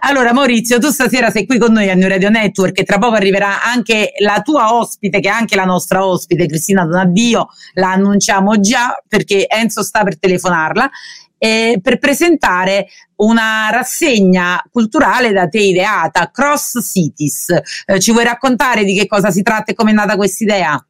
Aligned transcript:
Allora 0.00 0.32
Maurizio, 0.32 0.78
tu 0.78 0.90
stasera 0.90 1.30
sei 1.30 1.46
qui 1.46 1.58
con 1.58 1.72
noi 1.72 1.90
a 1.90 1.94
New 1.94 2.08
Radio 2.08 2.30
Network 2.30 2.78
e 2.78 2.84
tra 2.84 2.98
poco 2.98 3.14
arriverà 3.14 3.62
anche 3.62 4.12
la 4.18 4.40
tua 4.42 4.74
ospite, 4.74 5.20
che 5.20 5.28
è 5.28 5.32
anche 5.32 5.56
la 5.56 5.64
nostra 5.64 6.06
ospite, 6.06 6.46
Cristina 6.46 6.84
Donadio, 6.84 7.48
la 7.74 7.92
annunciamo 7.92 8.60
già 8.60 9.02
perché 9.06 9.46
Enzo 9.48 9.82
sta 9.82 10.04
per 10.04 10.18
telefonarla, 10.18 10.90
eh, 11.38 11.78
per 11.82 11.98
presentare 11.98 12.86
una 13.16 13.68
rassegna 13.70 14.62
culturale 14.70 15.32
da 15.32 15.48
te 15.48 15.60
ideata, 15.60 16.30
Cross 16.30 16.80
Cities. 16.82 17.48
Eh, 17.86 18.00
ci 18.00 18.12
vuoi 18.12 18.24
raccontare 18.24 18.84
di 18.84 18.96
che 18.96 19.06
cosa 19.06 19.30
si 19.30 19.42
tratta 19.42 19.72
e 19.72 19.74
come 19.74 19.90
è 19.90 19.94
nata 19.94 20.16
questa 20.16 20.44
idea? 20.44 20.86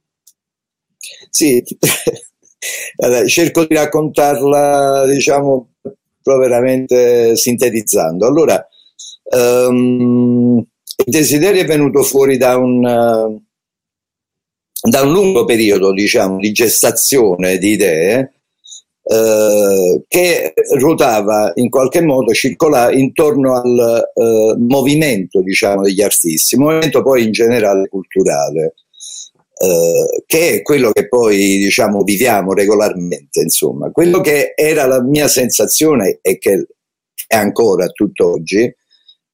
Sì, 1.30 1.62
allora, 3.02 3.26
cerco 3.26 3.64
di 3.64 3.74
raccontarla, 3.74 5.06
diciamo, 5.06 5.70
veramente 6.22 7.36
sintetizzando. 7.36 8.26
Allora, 8.26 8.66
um, 9.30 10.58
il 10.58 11.12
desiderio 11.12 11.62
è 11.62 11.66
venuto 11.66 12.02
fuori 12.02 12.36
da 12.36 12.56
un, 12.56 12.84
uh, 12.84 13.42
da 14.88 15.02
un 15.02 15.12
lungo 15.12 15.44
periodo, 15.44 15.92
diciamo, 15.92 16.38
di 16.38 16.52
gestazione 16.52 17.58
di 17.58 17.70
idee 17.72 18.32
uh, 19.02 20.04
che 20.08 20.54
ruotava 20.78 21.52
in 21.54 21.68
qualche 21.68 22.02
modo, 22.02 22.32
circolava 22.32 22.92
intorno 22.92 23.54
al 23.54 24.10
uh, 24.14 24.56
movimento, 24.58 25.40
diciamo, 25.40 25.82
degli 25.82 26.02
artisti, 26.02 26.56
movimento 26.56 27.02
poi 27.02 27.24
in 27.24 27.32
generale 27.32 27.88
culturale. 27.88 28.74
Uh, 29.60 30.22
che 30.24 30.54
è 30.54 30.62
quello 30.62 30.92
che 30.92 31.08
poi 31.08 31.56
diciamo 31.56 32.04
viviamo 32.04 32.52
regolarmente 32.52 33.40
insomma 33.40 33.90
quello 33.90 34.20
che 34.20 34.52
era 34.54 34.86
la 34.86 35.02
mia 35.02 35.26
sensazione 35.26 36.20
e 36.22 36.38
che 36.38 36.68
è 37.26 37.34
ancora 37.34 37.88
tutt'oggi 37.88 38.72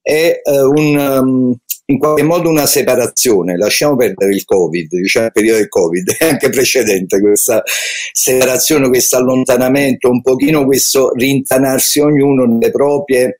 è 0.05 0.39
uh, 0.43 0.69
un, 0.69 0.95
um, 0.95 1.55
in 1.87 1.97
qualche 1.97 2.21
modo 2.21 2.47
una 2.47 2.67
separazione 2.67 3.57
lasciamo 3.57 3.95
perdere 3.95 4.35
il 4.35 4.45
covid 4.45 4.87
diciamo 4.87 5.25
il 5.25 5.31
periodo 5.31 5.57
del 5.57 5.67
covid 5.67 6.13
è 6.19 6.25
anche 6.25 6.49
precedente 6.49 7.19
questa 7.19 7.63
separazione 8.11 8.87
questo 8.87 9.17
allontanamento 9.17 10.07
un 10.07 10.21
pochino 10.21 10.63
questo 10.65 11.11
rintanarsi 11.13 12.01
ognuno 12.01 12.45
nelle 12.45 12.69
proprie 12.69 13.39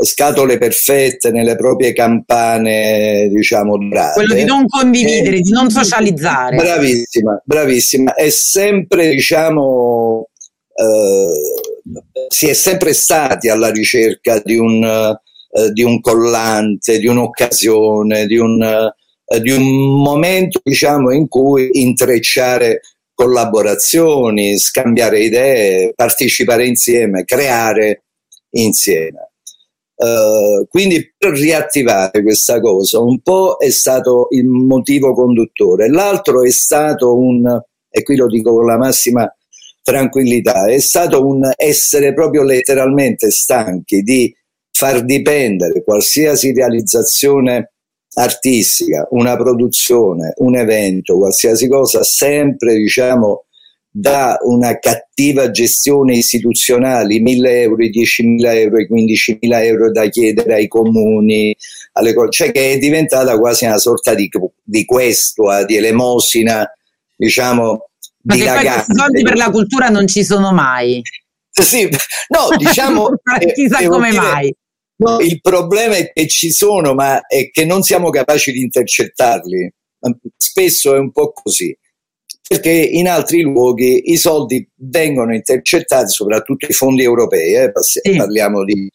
scatole 0.00 0.58
perfette 0.58 1.32
nelle 1.32 1.56
proprie 1.56 1.92
campane, 1.92 3.28
diciamo, 3.28 3.76
dorate. 3.76 4.12
Quello 4.12 4.34
di 4.34 4.44
non 4.44 4.64
condividere, 4.68 5.38
e, 5.38 5.40
di 5.40 5.50
non 5.50 5.70
socializzare. 5.70 6.54
Bravissima, 6.54 7.42
bravissima. 7.44 8.14
È 8.14 8.30
sempre, 8.30 9.10
diciamo, 9.10 10.28
eh, 10.72 11.32
si 12.28 12.48
è 12.48 12.52
sempre 12.52 12.92
stati 12.92 13.48
alla 13.48 13.72
ricerca 13.72 14.40
di 14.44 14.56
un, 14.56 15.18
eh, 15.58 15.72
di 15.72 15.82
un 15.82 16.00
collante, 16.00 16.98
di 16.98 17.08
un'occasione, 17.08 18.26
di 18.26 18.36
un, 18.36 18.62
eh, 18.62 19.40
di 19.40 19.50
un 19.50 20.00
momento, 20.00 20.60
diciamo, 20.62 21.12
in 21.12 21.26
cui 21.26 21.68
intrecciare 21.72 22.80
collaborazioni, 23.12 24.56
scambiare 24.58 25.20
idee, 25.20 25.92
partecipare 25.94 26.66
insieme, 26.66 27.24
creare 27.24 28.04
insieme. 28.50 29.32
Uh, 29.98 30.64
quindi 30.68 31.12
per 31.18 31.32
riattivare 31.32 32.22
questa 32.22 32.60
cosa 32.60 33.00
un 33.00 33.18
po' 33.18 33.56
è 33.58 33.68
stato 33.70 34.28
il 34.30 34.46
motivo 34.46 35.12
conduttore, 35.12 35.88
l'altro 35.90 36.44
è 36.44 36.52
stato 36.52 37.18
un, 37.18 37.44
e 37.90 38.02
qui 38.04 38.14
lo 38.14 38.28
dico 38.28 38.52
con 38.52 38.64
la 38.64 38.76
massima 38.76 39.28
tranquillità, 39.82 40.66
è 40.66 40.78
stato 40.78 41.26
un 41.26 41.50
essere 41.56 42.14
proprio 42.14 42.44
letteralmente 42.44 43.32
stanchi 43.32 44.02
di 44.02 44.32
far 44.78 45.04
dipendere 45.04 45.82
qualsiasi 45.82 46.52
realizzazione 46.52 47.72
artistica, 48.14 49.08
una 49.10 49.36
produzione, 49.36 50.34
un 50.36 50.54
evento, 50.56 51.16
qualsiasi 51.16 51.66
cosa, 51.66 52.04
sempre 52.04 52.76
diciamo 52.76 53.46
da 53.90 54.38
una 54.42 54.78
cattiva 54.78 55.50
gestione 55.50 56.14
istituzionale, 56.14 57.14
i 57.14 57.22
1.000 57.24 57.46
euro, 57.48 57.82
i 57.82 57.90
10.000 57.90 58.54
euro, 58.54 58.78
i 58.78 58.88
15.000 58.88 59.64
euro 59.64 59.90
da 59.90 60.06
chiedere 60.06 60.54
ai 60.54 60.68
comuni, 60.68 61.56
alle 61.94 62.14
co- 62.14 62.28
cioè 62.28 62.52
che 62.52 62.74
è 62.74 62.78
diventata 62.78 63.36
quasi 63.36 63.64
una 63.64 63.78
sorta 63.78 64.14
di, 64.14 64.30
di 64.62 64.84
questua, 64.84 65.64
di 65.64 65.74
elemosina, 65.74 66.70
diciamo, 67.16 67.88
Ma 68.22 68.34
di 68.36 68.44
ragazzi. 68.44 68.94
soldi 68.94 69.22
per 69.22 69.36
la 69.36 69.50
cultura 69.50 69.88
non 69.88 70.06
ci 70.06 70.22
sono 70.22 70.52
mai. 70.52 71.02
Sì, 71.50 71.88
no, 72.28 72.56
diciamo... 72.56 73.10
Chissà 73.54 73.88
come 73.88 74.10
dire, 74.10 74.22
mai. 74.22 74.54
No, 74.98 75.20
il 75.20 75.40
problema 75.40 75.94
è 75.94 76.10
che 76.12 76.26
ci 76.26 76.50
sono, 76.50 76.94
ma 76.94 77.24
è 77.26 77.50
che 77.50 77.64
non 77.64 77.82
siamo 77.82 78.10
capaci 78.10 78.50
di 78.50 78.62
intercettarli. 78.62 79.72
Spesso 80.36 80.94
è 80.94 80.98
un 80.98 81.12
po' 81.12 81.32
così. 81.32 81.76
Perché 82.48 82.70
in 82.70 83.08
altri 83.08 83.42
luoghi 83.42 84.10
i 84.10 84.16
soldi 84.16 84.66
vengono 84.76 85.34
intercettati, 85.34 86.10
soprattutto 86.10 86.66
i 86.66 86.72
fondi 86.72 87.02
europei, 87.02 87.54
eh, 87.54 87.70
parliamo 88.16 88.64
di, 88.64 88.90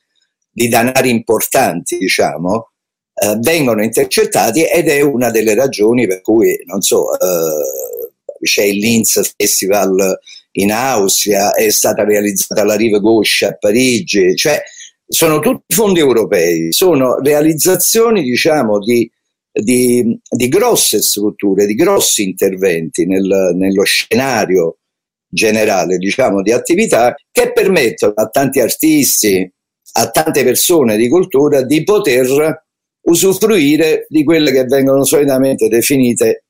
di, 0.52 0.68
danari 0.68 1.10
importanti, 1.12 1.98
diciamo, 1.98 2.72
eh, 3.14 3.38
vengono 3.40 3.84
intercettati 3.84 4.64
ed 4.66 4.90
è 4.90 5.02
una 5.02 5.30
delle 5.30 5.54
ragioni 5.54 6.08
per 6.08 6.22
cui, 6.22 6.60
non 6.66 6.82
so, 6.82 7.14
eh, 7.14 8.40
c'è 8.42 8.64
il 8.64 8.80
Linz 8.80 9.34
Festival 9.38 10.20
in 10.54 10.72
Austria, 10.72 11.54
è 11.54 11.70
stata 11.70 12.04
realizzata 12.04 12.64
la 12.66 12.76
Rive 12.76 13.00
Gauche 13.00 13.46
a 13.46 13.56
Parigi, 13.56 14.36
cioè 14.36 14.62
sono 15.14 15.40
tutti 15.40 15.74
fondi 15.74 16.00
europei, 16.00 16.72
sono 16.72 17.20
realizzazioni, 17.20 18.24
diciamo, 18.24 18.80
di 18.80 19.10
di, 19.54 20.20
di 20.28 20.48
grosse 20.48 21.02
strutture, 21.02 21.68
di 21.68 21.76
grossi 21.76 22.24
interventi 22.24 23.06
nel, 23.06 23.52
nello 23.54 23.84
scenario 23.84 24.80
generale 25.30 25.98
diciamo, 25.98 26.42
di 26.42 26.52
attività 26.52 27.14
che 27.32 27.52
permettono 27.52 28.14
a 28.16 28.28
tanti 28.30 28.60
artisti, 28.60 29.52
a 29.94 30.10
tante 30.10 30.44
persone 30.44 30.98
di 30.98 31.08
cultura 31.08 31.62
di 31.62 31.84
poter 31.84 32.64
usufruire 33.02 34.06
di 34.10 34.24
quelle 34.24 34.52
che 34.52 34.64
vengono 34.64 35.04
solitamente 35.04 35.68
definite 35.68 36.43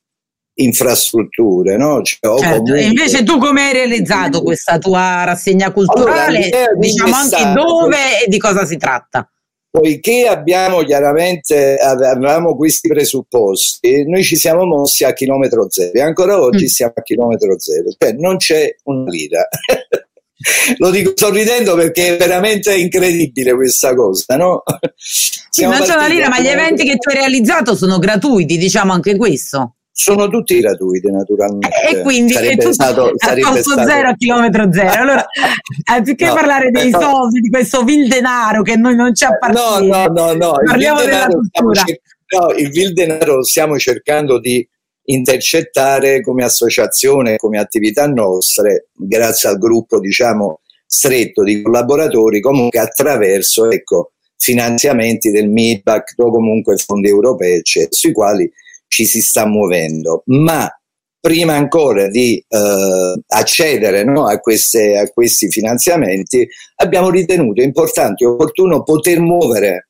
infrastrutture. 0.54 1.76
No? 1.76 2.02
Cioè, 2.02 2.18
certo. 2.20 2.58
comunque... 2.58 2.82
Invece 2.82 3.22
tu 3.22 3.38
come 3.38 3.62
hai 3.62 3.72
realizzato 3.72 4.42
questa 4.42 4.78
tua 4.78 5.24
rassegna 5.24 5.72
culturale? 5.72 6.48
Allora, 6.48 6.74
diciamo 6.78 7.14
anche 7.14 7.52
dove 7.52 8.24
e 8.24 8.28
di 8.28 8.38
cosa 8.38 8.64
si 8.64 8.76
tratta? 8.76 9.28
poiché 9.74 10.28
abbiamo 10.28 10.84
chiaramente 10.84 11.76
avevamo 11.76 12.54
questi 12.54 12.86
presupposti, 12.86 14.04
noi 14.08 14.22
ci 14.22 14.36
siamo 14.36 14.64
mossi 14.64 15.02
a 15.02 15.12
chilometro 15.12 15.68
zero 15.68 15.90
e 15.94 16.00
ancora 16.00 16.40
oggi 16.40 16.66
mm. 16.66 16.68
siamo 16.68 16.92
a 16.94 17.02
chilometro 17.02 17.58
zero, 17.58 17.88
cioè 17.98 18.12
non 18.12 18.36
c'è 18.36 18.72
una 18.84 19.10
lira. 19.10 19.48
Lo 20.78 20.90
dico 20.90 21.12
sorridendo 21.16 21.74
perché 21.74 22.14
è 22.14 22.16
veramente 22.16 22.76
incredibile 22.76 23.52
questa 23.54 23.96
cosa, 23.96 24.36
no? 24.36 24.62
Sì, 24.94 25.62
non 25.62 25.80
c'è 25.80 25.94
una 25.94 26.06
lira, 26.06 26.28
ma 26.28 26.38
gli 26.38 26.48
eventi 26.48 26.84
che 26.84 26.96
tu 26.96 27.08
hai 27.08 27.16
realizzato 27.16 27.74
sono 27.74 27.98
gratuiti, 27.98 28.56
diciamo 28.56 28.92
anche 28.92 29.16
questo 29.16 29.74
sono 29.96 30.28
tutti 30.28 30.58
gratuiti 30.58 31.08
naturalmente 31.08 31.68
e 31.88 32.02
quindi 32.02 32.32
sarebbe 32.32 32.72
stato, 32.72 33.12
a 33.16 33.34
costo 33.42 33.70
stato... 33.70 33.88
zero 33.88 34.08
a 34.08 34.14
chilometro 34.16 34.72
zero 34.72 35.02
allora 35.02 35.24
anziché 35.88 36.26
no, 36.26 36.34
parlare 36.34 36.70
dei 36.72 36.90
no. 36.90 37.00
soldi 37.00 37.38
di 37.38 37.48
questo 37.48 37.84
vil 37.84 38.08
denaro 38.08 38.62
che 38.62 38.74
noi 38.76 38.96
non 38.96 39.14
ci 39.14 39.24
appartiene 39.24 39.86
no 39.86 40.06
no 40.06 40.12
no, 40.12 40.32
no. 40.32 40.52
parliamo 40.64 41.00
della 41.00 41.28
cultura 41.28 41.84
cer- 41.84 42.00
no, 42.36 42.50
il 42.56 42.70
vil 42.70 42.92
denaro 42.92 43.44
stiamo 43.44 43.78
cercando 43.78 44.40
di 44.40 44.68
intercettare 45.04 46.22
come 46.22 46.42
associazione 46.42 47.36
come 47.36 47.60
attività 47.60 48.08
nostre 48.08 48.88
grazie 48.92 49.48
al 49.48 49.58
gruppo 49.58 50.00
diciamo 50.00 50.58
stretto 50.84 51.44
di 51.44 51.62
collaboratori 51.62 52.40
comunque 52.40 52.80
attraverso 52.80 53.70
ecco 53.70 54.10
finanziamenti 54.36 55.30
del 55.30 55.48
MIBAC 55.48 56.14
o 56.16 56.30
comunque 56.32 56.76
fondi 56.78 57.08
europei 57.08 57.58
eccetera, 57.58 57.92
sui 57.92 58.12
quali 58.12 58.50
ci 58.94 59.06
si 59.06 59.20
sta 59.22 59.44
muovendo, 59.44 60.22
ma 60.26 60.70
prima 61.18 61.54
ancora 61.54 62.08
di 62.08 62.36
eh, 62.36 63.22
accedere 63.26 64.04
no, 64.04 64.28
a, 64.28 64.38
queste, 64.38 64.96
a, 64.96 65.08
questi 65.08 65.50
finanziamenti 65.50 66.46
abbiamo 66.76 67.10
ritenuto 67.10 67.60
importante 67.60 68.22
e 68.22 68.28
opportuno 68.28 68.84
poter 68.84 69.18
muovere, 69.18 69.88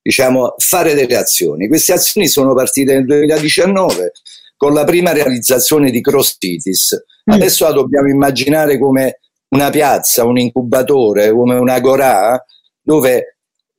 diciamo, 0.00 0.54
fare 0.58 0.94
delle 0.94 1.16
azioni. 1.16 1.66
Queste 1.66 1.94
azioni 1.94 2.28
sono 2.28 2.54
partite 2.54 2.94
nel 2.94 3.06
2019 3.06 4.12
con 4.56 4.72
la 4.72 4.84
prima 4.84 5.10
realizzazione 5.10 5.90
di 5.90 6.00
Cross 6.00 6.36
Cities. 6.38 7.04
Mm. 7.28 7.34
Adesso 7.34 7.64
la 7.64 7.72
dobbiamo 7.72 8.08
immaginare 8.08 8.78
come 8.78 9.18
una 9.48 9.70
piazza, 9.70 10.24
un 10.24 10.38
incubatore, 10.38 11.32
come 11.32 11.56
una 11.56 11.80
Gorà, 11.80 12.40
dove 12.80 13.33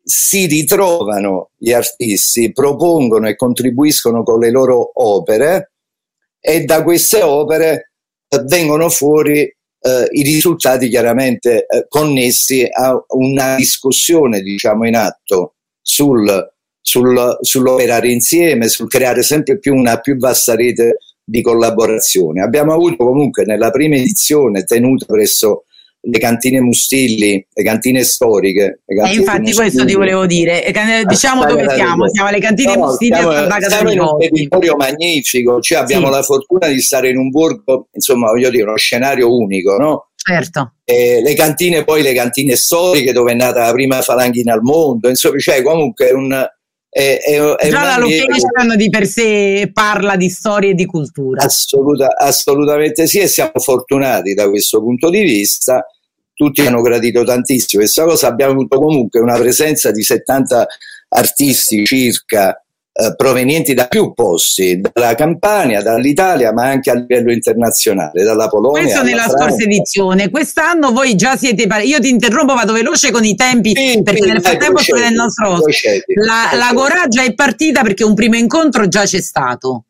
si 0.08 0.46
ritrovano 0.46 1.50
gli 1.58 1.72
artisti, 1.72 2.52
propongono 2.52 3.28
e 3.28 3.36
contribuiscono 3.36 4.22
con 4.22 4.40
le 4.40 4.52
loro 4.52 4.92
opere 4.94 5.72
e 6.40 6.64
da 6.64 6.84
queste 6.84 7.24
opere 7.24 7.94
eh, 8.30 8.44
vengono 8.46 8.90
fuori 8.90 9.42
eh, 9.42 10.08
i 10.12 10.22
risultati 10.22 10.90
chiaramente 10.90 11.66
eh, 11.66 11.88
connessi 11.90 12.68
a 12.70 12.96
una 13.16 13.56
discussione 13.56 14.42
diciamo 14.42 14.86
in 14.88 14.96
atto 14.96 15.56
sul, 15.82 16.54
sul, 16.80 17.38
sull'operare 17.42 18.12
insieme, 18.12 18.68
sul 18.68 18.88
creare 18.88 19.24
sempre 19.24 19.58
più 19.58 19.74
una 19.74 20.00
più 20.00 20.18
vasta 20.18 20.56
rete 20.56 20.98
di 21.24 21.42
collaborazione. 21.42 22.44
Abbiamo 22.44 22.74
avuto 22.74 22.98
comunque 22.98 23.44
nella 23.44 23.72
prima 23.72 23.96
edizione 23.96 24.66
tenuta 24.66 25.08
presso 25.08 25.64
le 26.08 26.20
cantine 26.20 26.62
Mustilli, 26.62 27.46
le 27.52 27.64
cantine 27.64 28.04
storiche. 28.04 28.82
Le 28.86 28.96
cantine 28.96 29.16
e 29.16 29.20
infatti 29.20 29.40
Mustilli. 29.40 29.56
questo 29.56 29.86
ti 29.86 29.96
volevo 29.96 30.26
dire, 30.26 30.72
diciamo 31.06 31.42
ah, 31.44 31.46
dove 31.48 31.70
siamo, 31.74 32.08
siamo 32.10 32.30
alle 32.30 32.40
cantine 32.40 32.76
no, 32.76 32.86
Mustilli 32.86 33.16
siamo, 33.16 33.30
a 33.30 33.62
siamo 33.62 33.92
in 33.92 34.00
un 34.00 34.18
territorio 34.20 34.76
magnifico, 34.76 35.60
cioè 35.62 35.80
abbiamo 35.80 36.08
sì. 36.08 36.12
la 36.14 36.24
fortuna 36.24 36.68
di 36.68 36.80
stare 36.82 37.10
in 37.10 37.18
un 37.18 37.30
borgo, 37.30 37.88
insomma 37.94 38.30
voglio 38.30 38.50
dire, 38.50 38.64
uno 38.64 38.78
scenario 38.78 39.36
unico, 39.36 39.78
no? 39.78 40.10
Certo. 40.16 40.74
E 40.84 41.22
le 41.22 41.34
cantine, 41.34 41.84
poi 41.84 42.02
le 42.02 42.14
cantine 42.14 42.56
storiche 42.56 43.12
dove 43.12 43.32
è 43.32 43.36
nata 43.36 43.66
la 43.66 43.72
prima 43.72 44.02
falanghina 44.02 44.54
al 44.54 44.62
mondo, 44.62 45.10
insomma, 45.10 45.38
cioè 45.38 45.62
comunque 45.62 46.12
un, 46.12 46.32
è, 46.90 47.20
è, 47.20 47.42
è 47.42 47.70
Già 47.70 47.84
la 47.84 47.98
location 47.98 48.78
di 48.78 48.90
per 48.90 49.06
sé 49.06 49.70
parla 49.74 50.16
di 50.16 50.30
storia 50.30 50.70
e 50.70 50.74
di 50.76 50.86
cultura. 50.86 51.44
Assoluta, 51.44 52.16
assolutamente 52.18 53.06
sì, 53.06 53.20
e 53.20 53.28
siamo 53.28 53.60
fortunati 53.60 54.34
da 54.34 54.50
questo 54.50 54.80
punto 54.80 55.10
di 55.10 55.22
vista 55.22 55.86
tutti 56.36 56.62
hanno 56.62 56.82
gradito 56.82 57.24
tantissimo 57.24 57.82
questa 57.82 58.04
cosa, 58.04 58.28
abbiamo 58.28 58.52
avuto 58.52 58.78
comunque 58.78 59.20
una 59.20 59.38
presenza 59.38 59.92
di 59.92 60.04
70 60.04 60.68
artisti 61.10 61.86
circa 61.86 62.60
eh, 62.98 63.14
provenienti 63.16 63.74
da 63.74 63.88
più 63.88 64.14
posti, 64.14 64.80
dalla 64.80 65.16
Campania, 65.16 65.82
dall'Italia, 65.82 66.54
ma 66.54 66.68
anche 66.68 66.92
a 66.92 66.94
livello 66.94 67.34
internazionale, 67.34 68.24
dalla 68.24 68.48
Polonia. 68.48 68.84
Questo 68.84 69.04
nella 69.04 69.24
Francia. 69.24 69.38
scorsa 69.38 69.64
edizione. 69.64 70.30
Quest'anno 70.30 70.92
voi 70.94 71.16
già 71.16 71.36
siete 71.36 71.68
par- 71.68 71.84
Io 71.84 72.00
ti 72.00 72.08
interrompo, 72.08 72.54
vado 72.54 72.72
veloce 72.72 73.12
con 73.12 73.26
i 73.26 73.36
tempi, 73.36 73.74
sì, 73.76 74.02
perché 74.02 74.24
sì, 74.24 74.30
nel 74.30 74.42
frattempo 74.42 74.78
sto 74.80 74.94
vedendo 74.96 75.14
il 75.14 75.22
nostro 75.24 75.52
ospite. 75.52 76.04
La, 76.26 76.58
la 76.58 76.72
Gorà 76.74 77.08
già 77.10 77.24
è 77.24 77.34
partita 77.34 77.82
perché 77.82 78.06
un 78.06 78.14
primo 78.14 78.38
incontro 78.38 78.88
già 78.88 79.04
c'è 79.04 79.20
stato. 79.20 79.86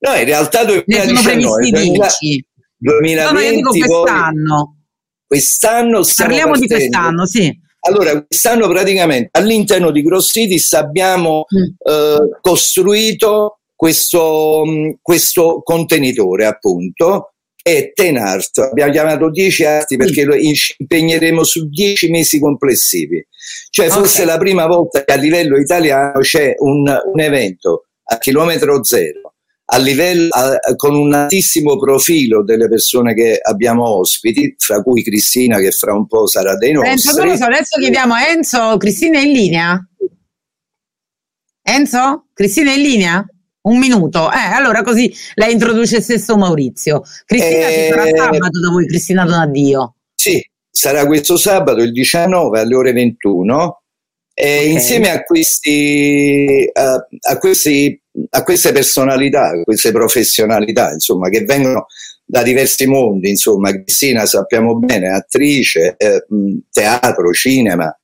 No, 0.00 0.14
in 0.14 0.24
realtà 0.26 0.64
2019, 0.64 1.06
ne 1.06 1.16
sono 1.16 1.22
previsti 1.22 1.70
20, 1.70 2.46
2020 2.76 3.24
no, 3.24 3.30
no, 3.32 3.40
io 3.40 3.50
dico 3.50 3.70
quest'anno. 3.70 4.56
Poi, 4.56 4.83
Quest'anno 5.26 6.02
Parliamo 6.16 6.52
partendo. 6.52 6.58
di 6.60 6.66
quest'anno, 6.66 7.26
sì. 7.26 7.62
Allora, 7.86 8.24
quest'anno 8.24 8.66
praticamente 8.68 9.28
all'interno 9.32 9.90
di 9.90 10.02
Grossitis 10.02 10.72
abbiamo 10.72 11.44
mm. 11.54 11.62
eh, 11.86 12.38
costruito 12.40 13.58
questo, 13.74 14.62
mm, 14.66 14.90
questo, 15.02 15.60
contenitore, 15.62 16.46
appunto, 16.46 17.34
è 17.62 17.92
Tenart. 17.92 18.58
Abbiamo 18.58 18.92
chiamato 18.92 19.30
10 19.30 19.64
arti 19.64 19.96
perché 19.96 20.24
lo 20.24 20.34
impegneremo 20.34 21.44
su 21.44 21.68
10 21.68 22.10
mesi 22.10 22.38
complessivi. 22.40 23.26
Cioè, 23.68 23.88
forse 23.88 24.22
è 24.22 24.24
la 24.24 24.38
prima 24.38 24.66
volta 24.66 25.04
che 25.04 25.12
a 25.12 25.16
livello 25.16 25.58
italiano 25.58 26.20
c'è 26.20 26.54
un, 26.58 26.84
un 26.86 27.20
evento 27.20 27.86
a 28.04 28.18
chilometro 28.18 28.82
zero 28.84 29.33
a 29.66 29.78
livello, 29.78 30.28
a, 30.30 30.58
con 30.76 30.94
un 30.94 31.14
altissimo 31.14 31.78
profilo 31.78 32.42
delle 32.44 32.68
persone 32.68 33.14
che 33.14 33.38
abbiamo 33.40 33.98
ospiti, 33.98 34.54
fra 34.58 34.82
cui 34.82 35.02
Cristina 35.02 35.58
che 35.58 35.70
fra 35.70 35.94
un 35.94 36.06
po' 36.06 36.26
sarà 36.26 36.56
dei 36.56 36.72
nostri. 36.72 36.90
Enzo, 36.90 37.12
so, 37.12 37.44
adesso 37.44 37.78
chiediamo 37.78 38.14
a 38.14 38.28
Enzo, 38.28 38.76
Cristina 38.76 39.18
è 39.18 39.22
in 39.22 39.32
linea? 39.32 39.88
Enzo? 41.62 42.26
Cristina 42.34 42.72
è 42.72 42.76
in 42.76 42.82
linea? 42.82 43.26
Un 43.62 43.78
minuto, 43.78 44.30
eh, 44.30 44.52
allora 44.52 44.82
così 44.82 45.10
la 45.36 45.46
introduce 45.46 46.02
stesso 46.02 46.36
Maurizio. 46.36 47.02
Cristina 47.24 47.66
eh, 47.68 47.72
ci 47.72 47.88
sarà 47.88 48.04
eh, 48.04 48.14
sabato 48.14 48.60
da 48.60 48.70
voi, 48.70 48.86
Cristina 48.86 49.24
Donadio. 49.24 49.94
Sì, 50.14 50.46
sarà 50.70 51.06
questo 51.06 51.38
sabato 51.38 51.80
il 51.80 51.92
19 51.92 52.60
alle 52.60 52.74
ore 52.74 52.92
21 52.92 53.82
e 54.34 54.56
okay. 54.58 54.72
insieme 54.72 55.10
a 55.10 55.22
questi, 55.22 56.68
a, 56.74 57.06
a, 57.30 57.38
questi, 57.38 58.02
a 58.30 58.42
queste 58.42 58.72
personalità, 58.72 59.50
queste 59.64 59.92
professionalità, 59.92 60.92
insomma, 60.92 61.28
che 61.28 61.44
vengono 61.44 61.86
da 62.24 62.42
diversi 62.42 62.86
mondi, 62.86 63.30
insomma, 63.30 63.70
Cristina 63.70 64.24
sappiamo 64.26 64.76
bene, 64.76 65.08
attrice, 65.08 65.94
eh, 65.96 66.24
teatro, 66.70 67.32
cinema, 67.32 67.94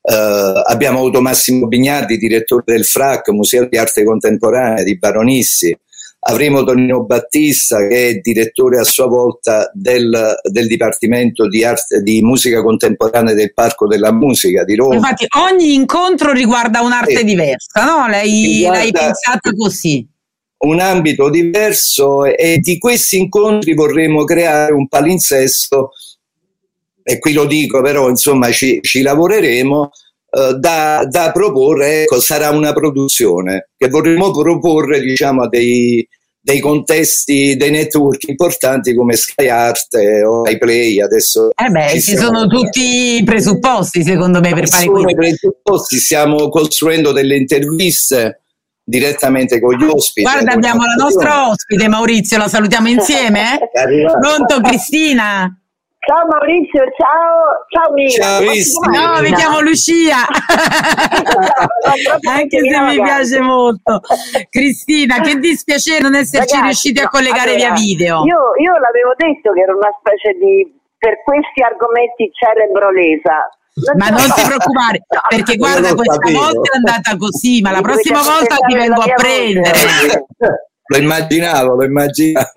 Uh, 0.00 0.62
abbiamo 0.64 1.00
avuto 1.00 1.20
Massimo 1.20 1.66
Bignardi, 1.66 2.16
direttore 2.16 2.62
del 2.64 2.86
FRAC, 2.86 3.28
Museo 3.28 3.66
di 3.68 3.76
Arte 3.76 4.04
Contemporanea 4.04 4.82
di 4.82 4.96
Baronissi, 4.96 5.76
Avremo 6.20 6.64
Tonino 6.64 7.04
Battista 7.04 7.86
che 7.86 8.08
è 8.08 8.14
direttore 8.16 8.78
a 8.78 8.84
sua 8.84 9.06
volta 9.06 9.70
del, 9.72 10.34
del 10.42 10.66
Dipartimento 10.66 11.48
di, 11.48 11.64
arte, 11.64 12.02
di, 12.02 12.20
Musica 12.22 12.60
Contemporanea 12.62 13.34
del 13.34 13.52
Parco 13.54 13.86
della 13.86 14.12
Musica 14.12 14.64
di 14.64 14.74
Roma. 14.74 14.96
Infatti 14.96 15.26
ogni 15.38 15.74
incontro 15.74 16.32
riguarda 16.32 16.80
un'arte 16.80 17.20
eh, 17.20 17.24
diversa, 17.24 17.84
no? 17.84 18.08
Lei, 18.08 18.62
l'hai 18.62 18.90
pensato 18.90 19.54
così? 19.56 20.06
Un 20.58 20.80
ambito 20.80 21.30
diverso 21.30 22.24
e 22.24 22.58
di 22.58 22.78
questi 22.78 23.18
incontri 23.18 23.74
vorremmo 23.74 24.24
creare 24.24 24.72
un 24.72 24.88
palinsesto 24.88 25.92
e 27.08 27.18
qui 27.20 27.32
lo 27.32 27.46
dico 27.46 27.80
però 27.80 28.10
insomma 28.10 28.50
ci, 28.50 28.80
ci 28.82 29.00
lavoreremo 29.00 29.90
da, 30.30 31.06
da, 31.08 31.32
proporre, 31.32 32.02
ecco, 32.02 32.20
sarà 32.20 32.50
una 32.50 32.72
produzione 32.72 33.70
che 33.76 33.88
vorremmo 33.88 34.30
proporre 34.30 35.00
diciamo, 35.00 35.44
a 35.44 35.48
dei, 35.48 36.06
dei 36.38 36.60
contesti, 36.60 37.56
dei 37.56 37.70
network 37.70 38.28
importanti 38.28 38.94
come 38.94 39.16
Sky 39.16 39.48
Art 39.48 39.94
o 40.26 40.48
iPlay 40.48 41.00
adesso. 41.00 41.50
Eh 41.54 41.70
beh, 41.70 41.88
ci, 41.90 42.00
ci 42.02 42.16
sono 42.16 42.46
tutti 42.46 43.16
i 43.16 43.24
presupposti 43.24 44.02
secondo 44.02 44.40
me 44.40 44.52
per 44.52 44.68
fare 44.68 44.86
questo. 44.86 45.14
presupposti, 45.14 45.96
stiamo 45.96 46.48
costruendo 46.50 47.12
delle 47.12 47.36
interviste 47.36 48.42
direttamente 48.84 49.60
con 49.60 49.76
gli 49.76 49.84
ospiti. 49.84 50.28
Guarda, 50.28 50.52
abbiamo 50.52 50.84
la 50.84 50.94
nostra 50.94 51.48
ospite 51.48 51.88
Maurizio, 51.88 52.38
la 52.38 52.48
salutiamo 52.48 52.88
insieme. 52.88 53.58
Pronto 54.20 54.60
Cristina? 54.62 55.57
Ciao 56.00 56.26
Maurizio, 56.26 56.84
ciao, 56.96 57.66
ciao 57.68 57.92
Mina. 57.92 58.10
Ciao, 58.10 58.40
no, 58.40 59.20
mi 59.20 59.32
chiamo 59.34 59.60
Lucia. 59.60 60.24
Anche 62.30 62.60
se 62.60 62.80
mi 62.80 63.02
piace 63.02 63.40
molto. 63.40 64.00
Cristina, 64.48 65.20
che 65.20 65.36
dispiacere 65.40 66.00
non 66.00 66.14
esserci 66.14 66.54
Ragazzi, 66.54 66.62
riusciti 66.62 67.00
a 67.00 67.08
collegare 67.08 67.54
allora, 67.54 67.72
via 67.72 67.72
video. 67.72 68.24
Io, 68.24 68.54
io 68.58 68.72
l'avevo 68.78 69.12
detto 69.16 69.52
che 69.52 69.60
era 69.60 69.74
una 69.74 69.90
specie 69.98 70.38
di, 70.38 70.80
per 70.96 71.22
questi 71.24 71.62
argomenti 71.62 72.30
cerebrolesa. 72.32 73.50
ma 73.98 74.08
non 74.08 74.30
ti 74.32 74.42
preoccupare, 74.46 75.02
perché 75.28 75.56
guarda, 75.56 75.94
questa 75.94 76.14
sapevo. 76.14 76.38
volta 76.38 76.70
è 76.72 76.76
andata 76.76 77.16
così, 77.18 77.60
ma 77.60 77.70
la 77.72 77.80
prossima 77.82 78.22
volta 78.22 78.56
ti 78.56 78.74
vengo 78.74 79.02
a 79.02 79.12
prendere. 79.14 80.26
Lo 80.90 80.96
immaginavo, 80.96 81.74
lo 81.74 81.84
immaginavo. 81.84 82.46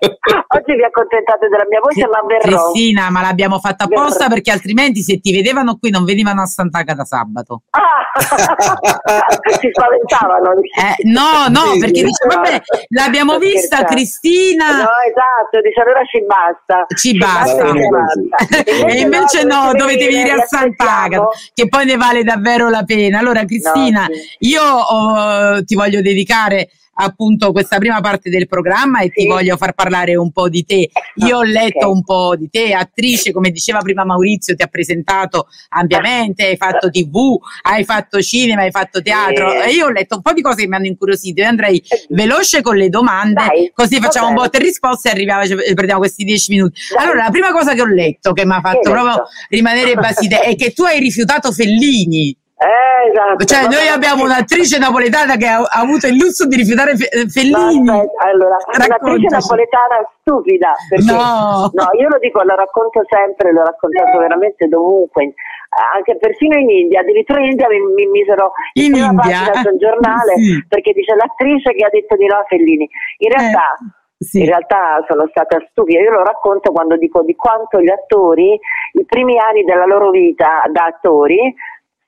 Oggi 0.54 0.74
vi 0.74 0.84
accontentate 0.84 1.48
della 1.48 1.66
mia 1.68 1.80
voce, 1.80 2.06
ma 2.08 2.20
verrò. 2.26 2.70
Cristina, 2.72 3.10
ma 3.10 3.20
l'abbiamo 3.20 3.58
fatta 3.58 3.84
apposta 3.84 4.24
verrò. 4.24 4.34
perché 4.34 4.50
altrimenti 4.50 5.02
se 5.02 5.20
ti 5.20 5.32
vedevano 5.32 5.76
qui 5.76 5.90
non 5.90 6.04
venivano 6.04 6.40
a 6.40 6.46
Sant'Aga 6.46 6.94
da 6.94 7.04
sabato. 7.04 7.62
Ah, 7.70 7.80
si 9.60 9.68
spaventavano. 9.70 10.52
Eh, 10.52 11.08
no, 11.08 11.48
no, 11.48 11.76
perché 11.78 12.02
dice, 12.02 12.26
vabbè, 12.26 12.60
l'abbiamo 12.88 13.38
vista 13.38 13.76
scherzare. 13.76 13.94
Cristina. 13.94 14.66
No, 14.76 14.90
esatto, 15.08 15.60
dice 15.62 15.80
allora 15.80 16.02
ci 16.04 16.24
basta. 16.24 16.86
Ci, 16.88 17.10
ci 17.10 17.18
basta. 17.18 17.64
basta. 17.64 18.64
e 18.88 19.00
invece 19.00 19.44
no, 19.44 19.66
no 19.66 19.72
dovete 19.74 20.06
venire 20.06 20.32
a 20.32 20.44
Sant'Aga, 20.46 21.28
che 21.52 21.68
poi 21.68 21.84
ne 21.84 21.96
vale 21.96 22.24
davvero 22.24 22.70
la 22.70 22.84
pena. 22.84 23.18
Allora 23.18 23.44
Cristina, 23.44 24.06
no, 24.06 24.14
sì. 24.14 24.48
io 24.48 24.62
oh, 24.62 25.64
ti 25.64 25.74
voglio 25.74 26.00
dedicare 26.00 26.68
appunto 26.94 27.52
questa 27.52 27.78
prima 27.78 28.00
parte 28.00 28.28
del 28.30 28.46
programma 28.46 29.00
e 29.00 29.10
sì. 29.14 29.22
ti 29.22 29.26
voglio 29.26 29.56
far 29.56 29.72
parlare 29.72 30.16
un 30.16 30.30
po' 30.30 30.48
di 30.48 30.64
te. 30.64 30.90
Io 31.26 31.38
ho 31.38 31.42
letto 31.42 31.90
un 31.90 32.02
po' 32.02 32.36
di 32.36 32.48
te, 32.50 32.74
attrice, 32.74 33.32
come 33.32 33.50
diceva 33.50 33.78
prima 33.78 34.04
Maurizio, 34.04 34.54
ti 34.54 34.62
ha 34.62 34.66
presentato 34.66 35.48
ampiamente, 35.70 36.46
hai 36.46 36.56
fatto 36.56 36.90
tv, 36.90 37.38
hai 37.62 37.84
fatto 37.84 38.20
cinema, 38.20 38.62
hai 38.62 38.70
fatto 38.70 39.00
teatro. 39.02 39.52
E 39.62 39.70
io 39.70 39.86
ho 39.86 39.90
letto 39.90 40.16
un 40.16 40.22
po' 40.22 40.32
di 40.32 40.42
cose 40.42 40.62
che 40.62 40.68
mi 40.68 40.74
hanno 40.74 40.86
incuriosito 40.86 41.40
e 41.40 41.44
andrei 41.44 41.82
veloce 42.10 42.60
con 42.62 42.76
le 42.76 42.88
domande, 42.88 43.44
Dai, 43.46 43.72
così 43.74 43.98
facciamo 43.98 44.28
un 44.28 44.34
botte 44.34 44.58
e 44.58 44.62
risposte 44.62 45.08
e 45.08 45.12
arriviamo, 45.12 45.42
prendiamo 45.74 46.00
questi 46.00 46.24
dieci 46.24 46.52
minuti. 46.52 46.80
Dai. 46.94 47.04
Allora, 47.04 47.24
la 47.24 47.30
prima 47.30 47.52
cosa 47.52 47.74
che 47.74 47.82
ho 47.82 47.86
letto 47.86 48.32
che 48.32 48.44
mi 48.44 48.52
ha 48.52 48.60
fatto 48.60 48.90
proprio 48.90 49.24
rimanere 49.48 49.94
basita 49.94 50.42
è 50.42 50.54
che 50.56 50.72
tu 50.72 50.84
hai 50.84 50.98
rifiutato 50.98 51.52
Fellini. 51.52 52.36
Eh, 52.62 53.10
esatto. 53.10 53.44
Cioè, 53.44 53.66
noi 53.66 53.88
abbiamo 53.88 54.22
un'attrice 54.22 54.78
napoletana 54.78 55.34
che 55.36 55.46
ha, 55.46 55.66
avuto 55.82 56.06
il 56.06 56.14
lusso 56.14 56.46
di 56.46 56.56
rifiutare 56.56 56.96
Fe- 56.96 57.10
eh, 57.10 57.26
Fellini. 57.26 57.90
Allora, 58.22 58.56
un'attrice 58.70 59.26
napoletana 59.28 59.98
stupida. 60.20 60.72
no. 61.06 61.70
no, 61.72 61.86
io 61.98 62.08
lo 62.08 62.18
dico, 62.20 62.42
lo 62.42 62.54
racconto 62.54 63.02
sempre, 63.08 63.52
l'ho 63.52 63.64
raccontato 63.64 64.18
veramente 64.18 64.68
dovunque 64.68 65.34
anche 65.72 66.18
persino 66.18 66.58
in 66.58 66.68
India, 66.68 67.00
addirittura 67.00 67.40
in 67.40 67.52
India 67.52 67.66
mi, 67.68 67.80
mi 67.80 68.06
misero 68.06 68.52
in 68.74 68.92
prima 68.92 69.08
India? 69.08 69.22
pagina 69.22 69.62
sul 69.62 69.78
giornale 69.78 70.34
sì. 70.36 70.64
perché 70.68 70.92
dice 70.92 71.14
l'attrice 71.14 71.72
che 71.72 71.84
ha 71.84 71.88
detto 71.88 72.14
di 72.16 72.26
no 72.26 72.36
a 72.36 72.44
Fellini. 72.46 72.88
In 73.18 73.30
realtà 73.30 73.72
eh. 73.80 74.00
Sì. 74.22 74.38
In 74.38 74.46
realtà 74.46 75.04
sono 75.08 75.26
stata 75.30 75.58
stupida, 75.70 75.98
io 75.98 76.12
lo 76.12 76.22
racconto 76.22 76.70
quando 76.70 76.96
dico 76.96 77.22
di 77.22 77.34
quanto 77.34 77.80
gli 77.80 77.90
attori, 77.90 78.52
i 78.52 79.04
primi 79.04 79.36
anni 79.36 79.64
della 79.64 79.84
loro 79.84 80.10
vita 80.10 80.62
da 80.70 80.84
attori, 80.84 81.52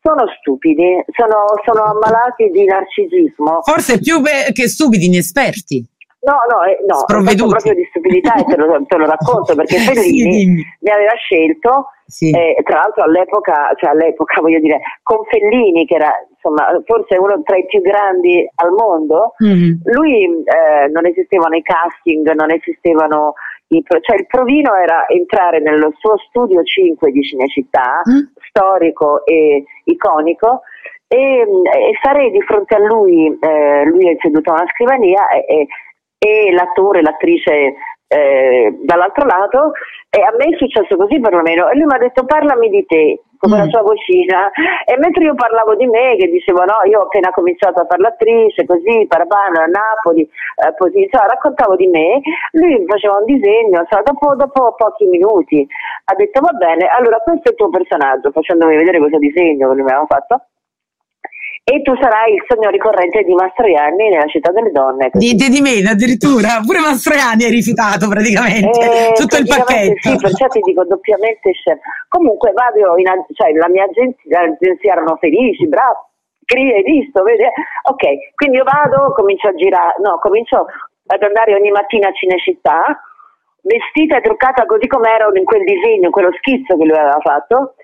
sono 0.04 0.28
stupidi, 0.38 1.02
sono, 1.16 1.48
sono 1.64 1.84
ammalati 1.84 2.50
di 2.50 2.66
narcisismo. 2.66 3.62
Forse 3.62 3.98
più 3.98 4.20
che 4.52 4.68
stupidi, 4.68 5.06
inesperti. 5.06 5.88
No, 6.24 6.36
no, 6.48 6.62
eh, 6.64 6.76
no, 6.86 7.04
proprio 7.04 7.74
di 7.74 7.86
stupidità 7.88 8.34
e 8.34 8.44
te 8.44 8.56
lo, 8.56 8.82
te 8.86 8.96
lo 8.96 9.06
racconto 9.06 9.54
perché 9.54 9.76
Fellini 9.84 10.56
sì, 10.56 10.64
mi 10.80 10.90
aveva 10.90 11.12
scelto, 11.16 11.88
sì. 12.06 12.30
eh, 12.30 12.56
tra 12.64 12.80
l'altro 12.80 13.04
all'epoca, 13.04 13.72
cioè 13.76 13.90
all'epoca 13.90 14.40
voglio 14.44 14.60
dire, 14.60 14.80
con 15.02 15.24
Fellini 15.24 15.86
che 15.86 15.94
era 15.96 16.12
insomma 16.32 16.68
forse 16.84 17.16
uno 17.16 17.42
tra 17.42 17.56
i 17.56 17.66
più 17.66 17.80
grandi 17.80 18.46
al 18.56 18.72
mondo, 18.72 19.34
mm-hmm. 19.42 19.72
lui 19.84 20.24
eh, 20.24 20.88
non 20.92 21.06
esistevano 21.06 21.56
i 21.56 21.62
casting, 21.62 22.30
non 22.32 22.50
esistevano 22.50 23.34
cioè 23.82 24.16
il 24.16 24.26
provino 24.26 24.74
era 24.74 25.06
entrare 25.08 25.60
nello 25.60 25.92
suo 25.98 26.16
studio 26.28 26.62
5 26.62 27.10
di 27.10 27.22
Cinecittà, 27.22 28.02
mm. 28.08 28.36
storico 28.48 29.24
e 29.24 29.64
iconico, 29.84 30.62
e, 31.06 31.40
e, 31.40 31.46
stare 31.98 32.30
di 32.30 32.40
fronte 32.42 32.74
a 32.74 32.78
lui, 32.78 33.26
eh, 33.40 33.84
lui 33.86 34.08
è 34.08 34.16
seduto 34.20 34.50
a 34.50 34.54
una 34.54 34.70
scrivania 34.72 35.28
e, 35.28 35.66
e 36.18 36.52
l'attore, 36.52 37.02
l'attrice 37.02 37.74
eh, 38.14 38.78
dall'altro 38.82 39.26
lato 39.26 39.72
e 40.08 40.22
a 40.22 40.30
me 40.38 40.54
è 40.54 40.56
successo 40.56 40.94
così 40.94 41.18
perlomeno 41.18 41.68
e 41.68 41.74
lui 41.74 41.86
mi 41.86 41.94
ha 41.94 41.98
detto 41.98 42.24
parlami 42.24 42.68
di 42.68 42.86
te 42.86 43.22
come 43.38 43.56
mm. 43.56 43.58
la 43.58 43.68
sua 43.68 43.82
vocina 43.82 44.50
e 44.86 44.96
mentre 44.98 45.24
io 45.24 45.34
parlavo 45.34 45.74
di 45.74 45.86
me 45.86 46.14
che 46.14 46.28
dicevo 46.28 46.62
no 46.62 46.86
io 46.86 47.00
ho 47.00 47.04
appena 47.10 47.30
cominciato 47.30 47.82
a 47.82 47.86
fare 47.86 48.00
l'attrice 48.00 48.64
così 48.64 49.06
Parabano 49.08 49.58
a 49.58 49.66
Napoli 49.66 50.22
eh, 50.22 50.74
così 50.78 51.02
insomma, 51.02 51.26
raccontavo 51.26 51.74
di 51.74 51.88
me 51.88 52.20
lui 52.52 52.84
faceva 52.86 53.18
un 53.18 53.24
disegno 53.26 53.82
insomma, 53.82 54.02
dopo, 54.06 54.36
dopo, 54.36 54.74
pochi 54.78 55.06
minuti 55.06 55.66
ha 56.04 56.14
detto 56.14 56.40
va 56.40 56.52
bene 56.52 56.86
allora 56.86 57.18
questo 57.18 57.48
è 57.48 57.50
il 57.50 57.56
tuo 57.56 57.68
personaggio 57.68 58.30
facendomi 58.30 58.76
vedere 58.76 58.98
questo 58.98 59.18
disegno 59.18 59.68
che 59.68 59.74
lui 59.74 59.82
mi 59.82 59.90
aveva 59.90 60.06
fatto 60.06 60.53
e 61.64 61.80
tu 61.80 61.96
sarai 61.96 62.34
il 62.34 62.44
sogno 62.46 62.68
ricorrente 62.68 63.22
di 63.22 63.32
Mastroianni 63.32 64.10
nella 64.10 64.28
città 64.28 64.52
delle 64.52 64.70
donne. 64.70 65.08
Niente 65.14 65.48
di 65.48 65.64
meno, 65.64 65.88
addirittura 65.88 66.60
pure 66.60 66.84
Mastroianni 66.84 67.44
hai 67.44 67.56
rifiutato 67.56 68.04
praticamente 68.06 68.84
eh, 68.84 69.12
tutto 69.16 69.40
il 69.40 69.48
pacchetto. 69.48 70.12
Sì, 70.12 70.16
perciò 70.20 70.46
ti 70.48 70.60
dico 70.60 70.84
doppiamente 70.84 71.56
chef. 71.56 71.80
Comunque 72.08 72.52
vado 72.52 72.98
in 73.00 73.08
cioè 73.32 73.50
la 73.56 73.68
mia 73.72 73.84
agenzia, 73.84 74.44
l'agenzia 74.44 74.92
erano 74.92 75.16
felici, 75.16 75.66
bravo. 75.66 76.12
Hai 76.44 76.82
visto, 76.84 77.22
vedi? 77.22 77.44
Ok, 77.88 78.36
quindi 78.36 78.58
io 78.58 78.64
vado, 78.64 79.14
comincio 79.14 79.48
a 79.48 79.54
girare, 79.54 79.96
no, 80.04 80.18
comincio 80.20 80.66
ad 81.06 81.22
andare 81.22 81.54
ogni 81.54 81.70
mattina 81.70 82.08
a 82.08 82.12
Cinecittà, 82.12 83.00
vestita 83.62 84.18
e 84.18 84.20
truccata 84.20 84.66
così 84.66 84.86
come 84.86 85.08
ero 85.08 85.32
in 85.34 85.44
quel 85.44 85.64
disegno, 85.64 86.10
quello 86.10 86.28
schizzo 86.36 86.76
che 86.76 86.84
lui 86.84 86.92
aveva 86.92 87.18
fatto, 87.24 87.76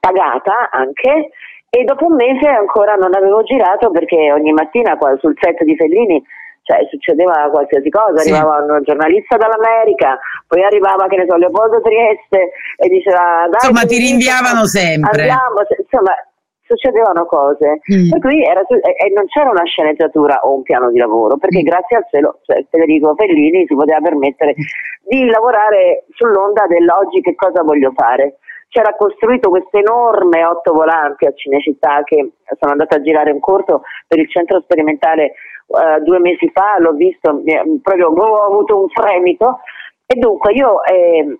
pagata 0.00 0.70
anche, 0.70 1.30
e 1.68 1.84
dopo 1.84 2.06
un 2.06 2.14
mese 2.14 2.48
ancora 2.48 2.94
non 2.94 3.14
avevo 3.14 3.42
girato 3.42 3.90
perché 3.90 4.32
ogni 4.32 4.52
mattina 4.52 4.96
qua 4.96 5.16
sul 5.18 5.36
set 5.40 5.62
di 5.64 5.76
Fellini 5.76 6.22
cioè, 6.66 6.84
succedeva 6.90 7.48
qualsiasi 7.48 7.88
cosa, 7.90 8.18
sì. 8.18 8.32
arrivava 8.32 8.58
un 8.58 8.82
giornalista 8.82 9.36
dall'America, 9.36 10.18
poi 10.48 10.64
arrivava, 10.64 11.06
che 11.06 11.16
ne 11.16 11.26
so, 11.28 11.36
Leopoldo 11.36 11.80
Trieste 11.80 12.50
e 12.76 12.88
diceva... 12.88 13.46
Dai, 13.46 13.70
insomma, 13.70 13.86
ti 13.86 13.98
rinviavano 13.98 14.66
sempre. 14.66 15.30
Andiamo, 15.30 15.62
insomma, 15.62 16.10
succedevano 16.66 17.24
cose. 17.26 17.78
Mm. 17.86 18.10
Per 18.10 18.18
cui 18.18 18.42
era, 18.42 18.60
e 18.66 19.12
non 19.14 19.26
c'era 19.26 19.50
una 19.50 19.64
sceneggiatura 19.64 20.40
o 20.42 20.56
un 20.56 20.62
piano 20.62 20.90
di 20.90 20.98
lavoro, 20.98 21.36
perché 21.36 21.60
mm. 21.60 21.70
grazie 21.70 21.96
al 21.96 22.06
cielo 22.10 22.40
cioè, 22.42 22.66
Federico 22.68 23.14
Fellini 23.14 23.64
si 23.66 23.74
poteva 23.74 24.00
permettere 24.00 24.54
di 25.06 25.24
lavorare 25.26 26.04
sull'onda 26.18 26.66
dell'oggi 26.66 27.20
che 27.20 27.36
cosa 27.36 27.62
voglio 27.62 27.92
fare 27.94 28.38
c'era 28.68 28.94
costruito 28.94 29.48
questo 29.48 29.78
enorme 29.78 30.44
otto 30.44 30.72
volanti 30.72 31.26
a 31.26 31.32
Cinecittà 31.32 32.02
che 32.04 32.32
sono 32.58 32.72
andata 32.72 32.96
a 32.96 33.00
girare 33.00 33.30
un 33.30 33.40
corto 33.40 33.82
per 34.06 34.18
il 34.18 34.28
centro 34.28 34.60
sperimentale 34.60 35.32
uh, 35.66 36.02
due 36.02 36.18
mesi 36.18 36.50
fa, 36.52 36.78
l'ho 36.78 36.92
visto, 36.92 37.42
proprio 37.82 38.08
ho 38.08 38.44
avuto 38.44 38.78
un 38.78 38.88
fremito. 38.88 39.60
E 40.06 40.18
dunque 40.18 40.52
io 40.52 40.84
eh, 40.84 41.38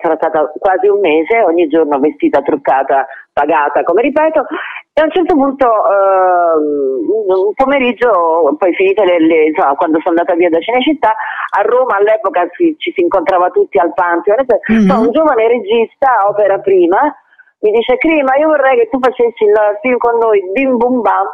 sono 0.00 0.14
stata 0.16 0.50
quasi 0.58 0.88
un 0.88 1.00
mese, 1.00 1.42
ogni 1.42 1.66
giorno 1.68 1.98
vestita, 1.98 2.40
truccata, 2.40 3.06
pagata, 3.32 3.82
come 3.82 4.02
ripeto, 4.02 4.46
e 4.92 5.00
a 5.00 5.04
un 5.04 5.10
certo 5.12 5.34
punto, 5.34 5.66
eh, 5.66 6.56
un 6.56 7.54
pomeriggio, 7.54 8.54
poi 8.58 8.74
finite 8.74 9.04
le, 9.04 9.20
le 9.20 9.44
insomma, 9.46 9.74
quando 9.74 10.00
sono 10.02 10.18
andata 10.18 10.34
via 10.34 10.48
da 10.48 10.60
Cinecittà, 10.60 11.14
a 11.56 11.62
Roma 11.62 11.96
all'epoca 11.96 12.48
si, 12.56 12.74
ci 12.76 12.92
si 12.94 13.02
incontrava 13.02 13.50
tutti 13.50 13.78
al 13.78 13.94
Pantheon, 13.94 14.44
mm-hmm. 14.72 14.90
un 14.90 15.10
giovane 15.12 15.46
regista, 15.46 16.26
opera 16.28 16.58
prima, 16.58 16.98
mi 17.60 17.70
dice 17.70 17.96
Crima, 17.98 18.36
io 18.36 18.48
vorrei 18.48 18.78
che 18.78 18.88
tu 18.88 18.98
facessi 18.98 19.44
il 19.44 19.54
film 19.80 19.96
con 19.98 20.18
noi, 20.18 20.42
Bim 20.52 20.76
Bum 20.76 21.02
Bam, 21.02 21.26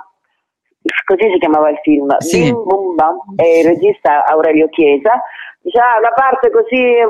così 1.06 1.30
si 1.32 1.38
chiamava 1.38 1.70
il 1.70 1.78
film, 1.82 2.14
sì. 2.18 2.42
Bim 2.42 2.62
Bum 2.62 2.94
Bam, 2.94 3.16
e 3.36 3.60
il 3.60 3.66
regista 3.66 4.24
Aurelio 4.26 4.68
Chiesa, 4.68 5.22
dice 5.60 5.78
ah, 5.78 5.98
la 6.00 6.12
parte 6.14 6.50
così, 6.50 6.76
e 6.76 7.08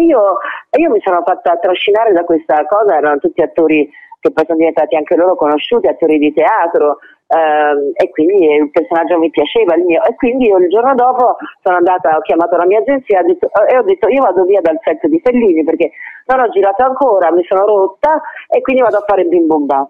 io, 0.00 0.38
e 0.70 0.80
io 0.80 0.90
mi 0.90 1.00
sono 1.00 1.22
fatta 1.24 1.56
trascinare 1.58 2.12
da 2.12 2.24
questa 2.24 2.66
cosa, 2.66 2.96
erano 2.96 3.18
tutti 3.18 3.40
attori 3.40 3.88
che 4.26 4.32
poi 4.32 4.44
sono 4.46 4.58
diventati 4.58 4.96
anche 4.96 5.16
loro 5.16 5.36
conosciuti, 5.36 5.86
attori 5.86 6.18
di 6.18 6.32
teatro, 6.32 6.98
ehm, 7.28 7.92
e 7.94 8.10
quindi 8.10 8.46
il 8.46 8.70
personaggio 8.70 9.18
mi 9.18 9.30
piaceva, 9.30 9.74
il 9.74 9.84
mio, 9.84 10.02
e 10.04 10.14
quindi 10.14 10.46
io 10.46 10.58
il 10.58 10.68
giorno 10.68 10.94
dopo 10.94 11.36
sono 11.62 11.76
andata, 11.76 12.16
ho 12.16 12.20
chiamato 12.20 12.56
la 12.56 12.66
mia 12.66 12.80
agenzia 12.80 13.22
detto, 13.22 13.50
e 13.68 13.78
ho 13.78 13.82
detto 13.82 14.08
io 14.08 14.22
vado 14.22 14.44
via 14.44 14.60
dal 14.60 14.78
set 14.82 15.06
di 15.06 15.20
Fellini 15.22 15.64
perché 15.64 15.90
non 16.26 16.40
ho 16.40 16.48
girato 16.48 16.82
ancora, 16.82 17.32
mi 17.32 17.44
sono 17.44 17.64
rotta 17.64 18.20
e 18.48 18.60
quindi 18.60 18.82
vado 18.82 18.98
a 18.98 19.04
fare 19.06 19.24
Bim 19.24 19.46
Bomba. 19.46 19.88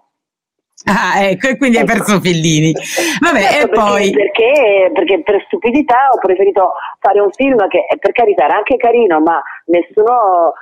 Ah, 0.85 1.23
ecco, 1.23 1.47
e 1.47 1.57
quindi 1.57 1.77
ecco. 1.77 1.91
hai 1.91 1.97
perso 1.97 2.19
Fellini. 2.21 2.71
Vabbè, 3.19 3.41
certo, 3.41 3.65
e 3.65 3.69
poi... 3.73 4.11
Perché, 4.11 4.91
perché, 4.93 5.23
per 5.23 5.43
stupidità 5.47 6.09
ho 6.13 6.19
preferito 6.19 6.73
fare 6.99 7.19
un 7.19 7.31
film 7.31 7.67
che, 7.67 7.87
per 7.99 8.11
carità, 8.11 8.45
era 8.45 8.57
anche 8.57 8.77
carino, 8.77 9.19
ma 9.19 9.41
nessuno 9.65 10.53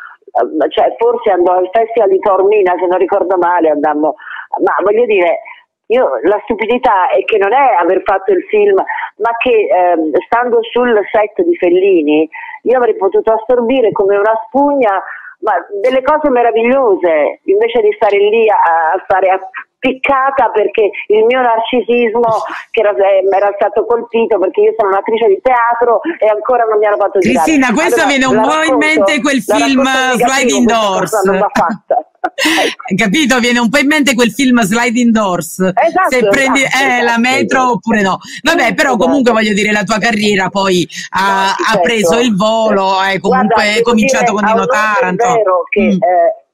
cioè 0.70 0.96
forse 0.98 1.32
andò 1.32 1.54
al 1.54 1.70
festival 1.72 2.10
di 2.10 2.20
Tormina, 2.20 2.76
se 2.78 2.86
non 2.86 2.98
ricordo 2.98 3.38
male, 3.38 3.70
andammo, 3.70 4.16
ma 4.64 4.76
voglio 4.84 5.06
dire, 5.06 5.40
io, 5.88 6.20
la 6.24 6.40
stupidità 6.44 7.10
è 7.10 7.24
che 7.26 7.38
non 7.38 7.54
è 7.54 7.76
aver 7.80 8.02
fatto 8.04 8.32
il 8.32 8.44
film, 8.50 8.76
ma 8.76 9.32
che 9.38 9.68
ehm, 9.68 10.12
stando 10.26 10.60
sul 10.64 11.00
set 11.12 11.42
di 11.42 11.56
Fellini 11.58 12.28
io 12.64 12.78
avrei 12.78 12.96
potuto 12.96 13.32
assorbire 13.32 13.92
come 13.92 14.18
una 14.18 14.34
spugna 14.48 15.02
ma 15.40 15.54
delle 15.82 16.02
cose 16.02 16.30
meravigliose 16.30 17.42
invece 17.44 17.82
di 17.82 17.92
stare 17.94 18.18
lì 18.18 18.50
a, 18.50 18.56
a 18.94 19.04
fare 19.08 19.30
a, 19.30 19.40
piccata 19.86 20.50
perché 20.50 20.90
il 21.14 21.26
mio 21.26 21.42
narcisismo 21.42 22.42
che 22.72 22.80
era, 22.82 22.90
eh, 22.90 23.22
era, 23.30 23.54
stato 23.54 23.86
colpito 23.86 24.40
perché 24.40 24.62
io 24.62 24.74
sono 24.76 24.90
un'attrice 24.90 25.28
di 25.28 25.40
teatro 25.42 26.02
e 26.18 26.26
ancora 26.28 26.64
non 26.64 26.80
mi 26.80 26.86
hanno 26.88 26.98
fatto 26.98 27.20
girare. 27.20 27.46
Cristina, 27.46 27.72
questo 27.72 28.02
allora, 28.02 28.18
viene 28.18 28.26
un 28.26 28.42
po' 28.42 28.64
in 28.66 28.78
mente 28.78 29.22
quel 29.22 29.42
film 29.44 29.86
Sliding 29.86 30.66
Doors. 30.66 31.14
Capito? 32.96 33.40
Viene 33.40 33.60
un 33.60 33.70
po' 33.70 33.78
in 33.78 33.86
mente 33.86 34.16
quel 34.16 34.32
film 34.32 34.62
Sliding 34.62 35.12
Doors. 35.12 35.60
Esatto, 35.60 36.10
Se 36.10 36.28
prendi 36.28 36.64
esatto, 36.64 36.84
eh, 36.84 36.88
esatto, 36.88 37.04
la 37.06 37.18
metro 37.20 37.72
oppure 37.74 38.02
no. 38.02 38.18
Vabbè, 38.42 38.74
però 38.74 38.90
esatto. 38.90 39.06
comunque 39.06 39.32
voglio 39.32 39.54
dire, 39.54 39.72
la 39.72 39.84
tua 39.84 40.00
carriera 40.00 40.50
poi 40.50 40.88
ha, 41.12 41.50
ha 41.52 41.80
preso 41.80 42.20
il 42.20 42.36
volo, 42.36 42.98
hai 42.98 43.20
comunque 43.20 43.64
Guarda, 43.64 43.82
cominciato 43.84 44.34
con 44.34 44.44
Nino 44.44 44.66
Taranto. 44.66 45.24
È 45.24 45.28
vero 45.28 45.64
che 45.70 45.82
mm. 45.82 46.02
eh, 46.02 46.45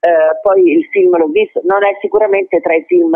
eh, 0.00 0.38
poi 0.42 0.62
il 0.62 0.86
film 0.90 1.16
l'ho 1.16 1.26
visto, 1.26 1.60
non 1.64 1.84
è 1.84 1.96
sicuramente 2.00 2.60
tra 2.60 2.74
i 2.74 2.84
film 2.86 3.12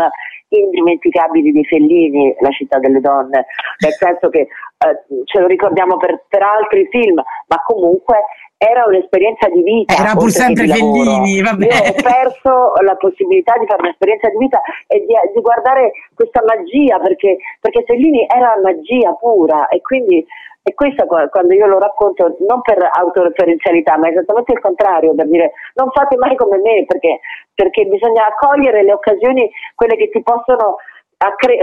indimenticabili 0.49 1.51
di 1.51 1.63
Fellini, 1.65 2.35
La 2.39 2.49
città 2.49 2.79
delle 2.79 2.99
donne, 2.99 3.45
nel 3.79 3.93
senso 3.93 4.29
che 4.29 4.39
eh, 4.39 5.23
ce 5.23 5.39
lo 5.39 5.47
ricordiamo 5.47 5.97
per, 5.97 6.25
per, 6.27 6.41
altri 6.43 6.87
film, 6.91 7.15
ma 7.15 7.61
comunque 7.65 8.23
era 8.57 8.85
un'esperienza 8.85 9.47
di 9.49 9.63
vita. 9.63 9.95
Era 9.95 10.13
pur 10.13 10.29
sempre 10.29 10.67
Fellini, 10.67 11.41
vabbè. 11.41 11.65
Io 11.65 11.71
ho 11.71 11.95
perso 12.03 12.73
la 12.83 12.95
possibilità 12.95 13.55
di 13.57 13.65
fare 13.65 13.81
un'esperienza 13.81 14.29
di 14.29 14.37
vita 14.37 14.61
e 14.87 14.99
di, 14.99 15.13
di 15.33 15.41
guardare 15.41 15.91
questa 16.13 16.43
magia, 16.45 16.99
perché, 16.99 17.37
perché 17.59 17.83
Fellini 17.85 18.27
era 18.27 18.59
magia 18.61 19.13
pura 19.13 19.67
e 19.67 19.81
quindi 19.81 20.25
e 20.63 20.73
questo 20.73 21.05
quando 21.05 21.53
io 21.53 21.67
lo 21.67 21.77
racconto 21.77 22.37
non 22.47 22.61
per 22.61 22.77
autoreferenzialità, 22.89 23.97
ma 23.97 24.07
esattamente 24.07 24.53
il 24.53 24.61
contrario, 24.61 25.13
per 25.13 25.27
dire 25.27 25.51
non 25.75 25.91
fate 25.91 26.15
mai 26.15 26.35
come 26.37 26.57
me, 26.57 26.85
perché, 26.87 27.19
perché 27.53 27.85
bisogna 27.85 28.27
accogliere 28.27 28.83
le 28.83 28.93
occasioni, 28.93 29.49
quelle 29.75 29.97
che 29.97 30.09
ti 30.09 30.23
possono 30.23 30.77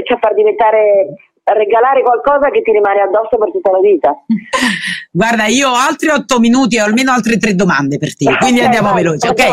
cioè 0.04 0.18
far 0.18 0.34
diventare 0.34 1.08
regalare 1.44 2.02
qualcosa 2.02 2.50
che 2.50 2.62
ti 2.62 2.70
rimane 2.70 3.00
addosso 3.00 3.36
per 3.38 3.50
tutta 3.50 3.70
la 3.70 3.80
vita. 3.80 4.14
Guarda, 5.10 5.46
io 5.46 5.70
ho 5.70 5.74
altri 5.74 6.08
otto 6.08 6.38
minuti 6.38 6.76
e 6.76 6.82
ho 6.82 6.84
almeno 6.84 7.12
altre 7.12 7.36
tre 7.36 7.54
domande 7.54 7.98
per 7.98 8.14
te, 8.14 8.36
quindi 8.38 8.60
andiamo 8.60 8.92
veloci. 8.92 9.26
Ok, 9.26 9.44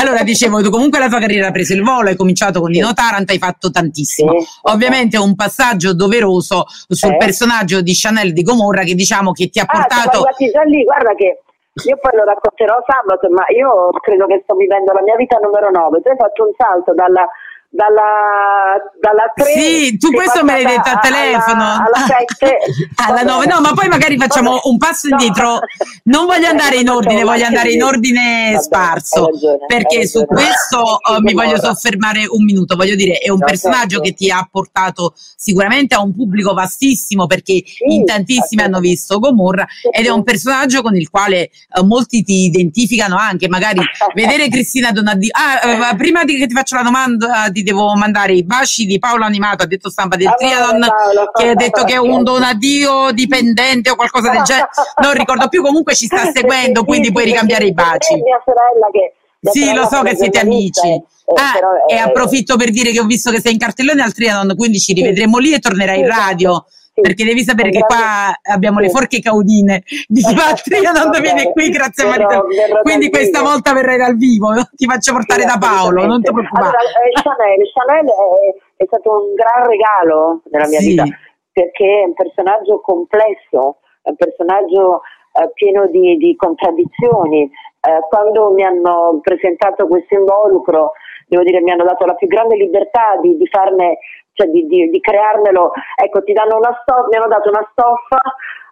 allora 0.00 0.22
dicevo, 0.22 0.60
tu 0.62 0.70
comunque 0.70 0.98
la 0.98 1.08
tua 1.08 1.20
carriera 1.20 1.48
ha 1.48 1.52
preso 1.52 1.74
il 1.74 1.82
volo, 1.82 2.08
hai 2.08 2.16
cominciato 2.16 2.60
con 2.60 2.70
Nino 2.70 2.92
Tarant, 2.92 3.30
hai 3.30 3.38
fatto 3.38 3.70
tantissimo. 3.70 4.40
Sì, 4.40 4.46
Ovviamente 4.62 5.16
un 5.18 5.34
passaggio 5.34 5.94
doveroso 5.94 6.64
sul 6.88 7.12
eh. 7.12 7.16
personaggio 7.16 7.82
di 7.82 7.92
Chanel 7.94 8.32
di 8.32 8.42
Gomorra 8.42 8.82
che 8.82 8.94
diciamo 8.94 9.30
che 9.30 9.48
ti 9.48 9.60
ha 9.60 9.64
ah, 9.66 9.72
portato... 9.72 10.22
Ah, 10.22 10.34
già 10.50 10.62
lì, 10.62 10.82
guarda 10.82 11.14
che 11.14 11.40
io 11.84 11.98
poi 12.00 12.12
lo 12.16 12.24
racconterò 12.24 12.74
sabato, 12.86 13.28
ma 13.30 13.44
io 13.54 13.90
credo 14.00 14.26
che 14.26 14.40
sto 14.42 14.54
vivendo 14.56 14.92
la 14.92 15.02
mia 15.02 15.14
vita 15.14 15.36
numero 15.36 15.70
9. 15.70 16.00
Tu 16.00 16.08
hai 16.08 16.16
fatto 16.16 16.44
un 16.44 16.52
salto 16.56 16.94
dalla 16.94 17.28
dalla, 17.70 18.76
dalla 19.00 19.32
3 19.34 19.44
sì 19.52 19.96
tu 19.98 20.10
questo 20.10 20.42
me 20.44 20.54
l'hai 20.54 20.64
detto 20.64 20.88
al 20.88 21.00
telefono. 21.00 21.62
alla, 21.62 21.82
alla 21.92 22.06
7 22.06 22.58
alla 23.06 23.22
9 23.22 23.46
no 23.46 23.60
ma 23.60 23.72
poi 23.72 23.88
magari 23.88 24.16
facciamo 24.16 24.52
vabbè. 24.52 24.68
un 24.68 24.78
passo 24.78 25.08
indietro. 25.08 25.44
No. 25.46 25.60
non 26.04 26.26
voglio 26.26 26.48
andare 26.48 26.76
in 26.76 26.88
ordine 26.88 27.22
voglio 27.22 27.44
andare 27.44 27.72
in 27.72 27.82
ordine 27.82 28.50
vabbè, 28.52 28.62
sparso 28.62 29.26
ragione, 29.26 29.66
perché 29.66 30.06
su 30.06 30.24
questo 30.24 30.78
oh, 30.78 31.20
mi 31.20 31.32
voglio 31.32 31.58
soffermare 31.58 32.24
un 32.28 32.44
minuto. 32.44 32.76
Voglio 32.76 32.94
dire 32.94 33.18
è 33.18 33.30
un 33.30 33.38
no, 33.38 33.46
personaggio 33.46 33.96
certo. 33.96 34.02
che 34.02 34.12
ti 34.14 34.30
ha 34.30 34.46
portato 34.50 35.14
sicuramente 35.36 35.94
a 35.94 36.02
un 36.02 36.14
pubblico 36.14 36.54
vastissimo 36.54 37.26
perché 37.26 37.62
sì, 37.64 37.94
in 37.94 38.04
tantissimi 38.04 38.62
hanno 38.62 38.80
visto 38.80 39.18
Gomorra 39.18 39.66
ed 39.90 40.06
è 40.06 40.10
un 40.10 40.22
personaggio 40.22 40.82
con 40.82 40.96
il 40.96 41.10
quale 41.10 41.50
uh, 41.78 41.84
molti 41.84 42.22
ti 42.22 42.44
identificano 42.44 43.16
anche. 43.16 43.48
Magari 43.48 43.80
vedere 44.14 44.48
Cristina 44.48 44.92
Donadì 44.92 45.28
ah, 45.30 45.90
uh, 45.92 45.96
prima 45.96 46.24
di 46.24 46.36
che 46.36 46.46
ti 46.46 46.54
faccio 46.54 46.76
la 46.76 46.82
domanda 46.82 47.48
di 47.56 47.62
devo 47.62 47.94
mandare 47.94 48.34
i 48.34 48.44
baci 48.44 48.84
di 48.84 48.98
Paolo 48.98 49.24
Animato, 49.24 49.62
ha 49.62 49.66
detto 49.66 49.88
stampa 49.88 50.16
del 50.16 50.32
Triathlon, 50.36 50.86
che 51.32 51.48
ha 51.48 51.54
detto 51.54 51.84
che 51.84 51.94
è 51.94 51.98
un 51.98 52.22
donadio 52.22 53.12
dipendente 53.12 53.90
o 53.90 53.96
qualcosa 53.96 54.30
del 54.30 54.42
genere, 54.42 54.68
non 55.02 55.14
ricordo 55.14 55.48
più, 55.48 55.62
comunque 55.62 55.94
ci 55.94 56.04
sta 56.04 56.28
seguendo, 56.34 56.84
quindi 56.84 57.10
puoi 57.12 57.24
ricambiare 57.24 57.64
i 57.64 57.72
baci. 57.72 58.14
Mia 58.14 58.42
sorella 58.44 58.88
che 58.92 59.14
sì, 59.50 59.72
lo 59.72 59.86
so 59.86 60.02
che 60.02 60.16
siete 60.16 60.38
amici. 60.38 60.88
Eh, 60.88 61.32
ah, 61.34 61.52
però, 61.52 61.68
eh, 61.88 61.94
e 61.94 61.98
approfitto 61.98 62.56
per 62.56 62.70
dire 62.70 62.90
che 62.92 63.00
ho 63.00 63.04
visto 63.04 63.30
che 63.30 63.40
sei 63.40 63.52
in 63.52 63.58
cartellone 63.58 64.02
al 64.02 64.12
Trianon, 64.12 64.54
quindi 64.54 64.78
ci 64.78 64.92
rivedremo 64.92 65.38
lì 65.38 65.52
e 65.52 65.58
tornerai 65.58 65.98
in 66.00 66.06
radio 66.06 66.64
perché 67.00 67.24
devi 67.24 67.42
sapere 67.42 67.70
che 67.70 67.80
qua 67.80 68.32
abbiamo 68.42 68.80
le 68.80 68.88
forche 68.88 69.20
caudine. 69.20 69.82
Di 70.06 70.22
Patria 70.22 70.92
non 70.92 71.10
viene 71.20 71.52
qui 71.52 71.68
grazie 71.68 72.04
a 72.04 72.08
Marita 72.08 72.44
quindi 72.82 73.10
questa 73.10 73.42
volta 73.42 73.72
verrai 73.72 73.98
dal 73.98 74.16
vivo 74.16 74.48
ti 74.74 74.86
faccio 74.86 75.12
portare 75.12 75.44
da 75.44 75.58
Paolo 75.58 76.06
non 76.06 76.22
ti 76.22 76.32
preoccupare. 76.32 76.66
Allora, 76.66 76.78
eh, 76.80 77.12
Chanel, 77.22 77.72
Chanel 77.72 78.06
è, 78.06 78.82
è, 78.82 78.86
stato 78.86 79.10
un 79.10 79.34
gran 79.34 79.68
regalo 79.68 80.40
nella 80.50 80.68
mia 80.68 80.80
sì. 80.80 80.88
vita 80.88 81.04
perché 81.52 82.02
è 82.02 82.06
un 82.06 82.14
personaggio 82.14 82.80
complesso 82.80 83.78
è 84.02 84.10
un 84.10 84.16
personaggio 84.16 85.02
eh, 85.32 85.50
pieno 85.52 85.86
di, 85.88 86.16
di 86.16 86.36
contraddizioni. 86.36 87.42
Eh, 87.42 88.00
quando 88.08 88.52
mi 88.52 88.62
hanno 88.62 89.20
presentato 89.22 89.86
questo 89.86 90.14
involucro 90.14 90.92
devo 91.28 91.42
dire 91.42 91.60
mi 91.60 91.70
hanno 91.70 91.84
dato 91.84 92.04
la 92.04 92.14
più 92.14 92.28
grande 92.28 92.56
libertà 92.56 93.18
di, 93.20 93.36
di 93.36 93.46
farne 93.48 93.98
cioè 94.36 94.46
di, 94.48 94.66
di, 94.66 94.90
di 94.90 95.00
crearmelo, 95.00 95.72
ecco 95.96 96.22
ti 96.22 96.32
danno 96.32 96.56
una 96.56 96.76
stoffa, 96.82 97.08
mi 97.08 97.16
hanno 97.16 97.28
dato 97.28 97.48
una 97.48 97.66
stoffa 97.72 98.20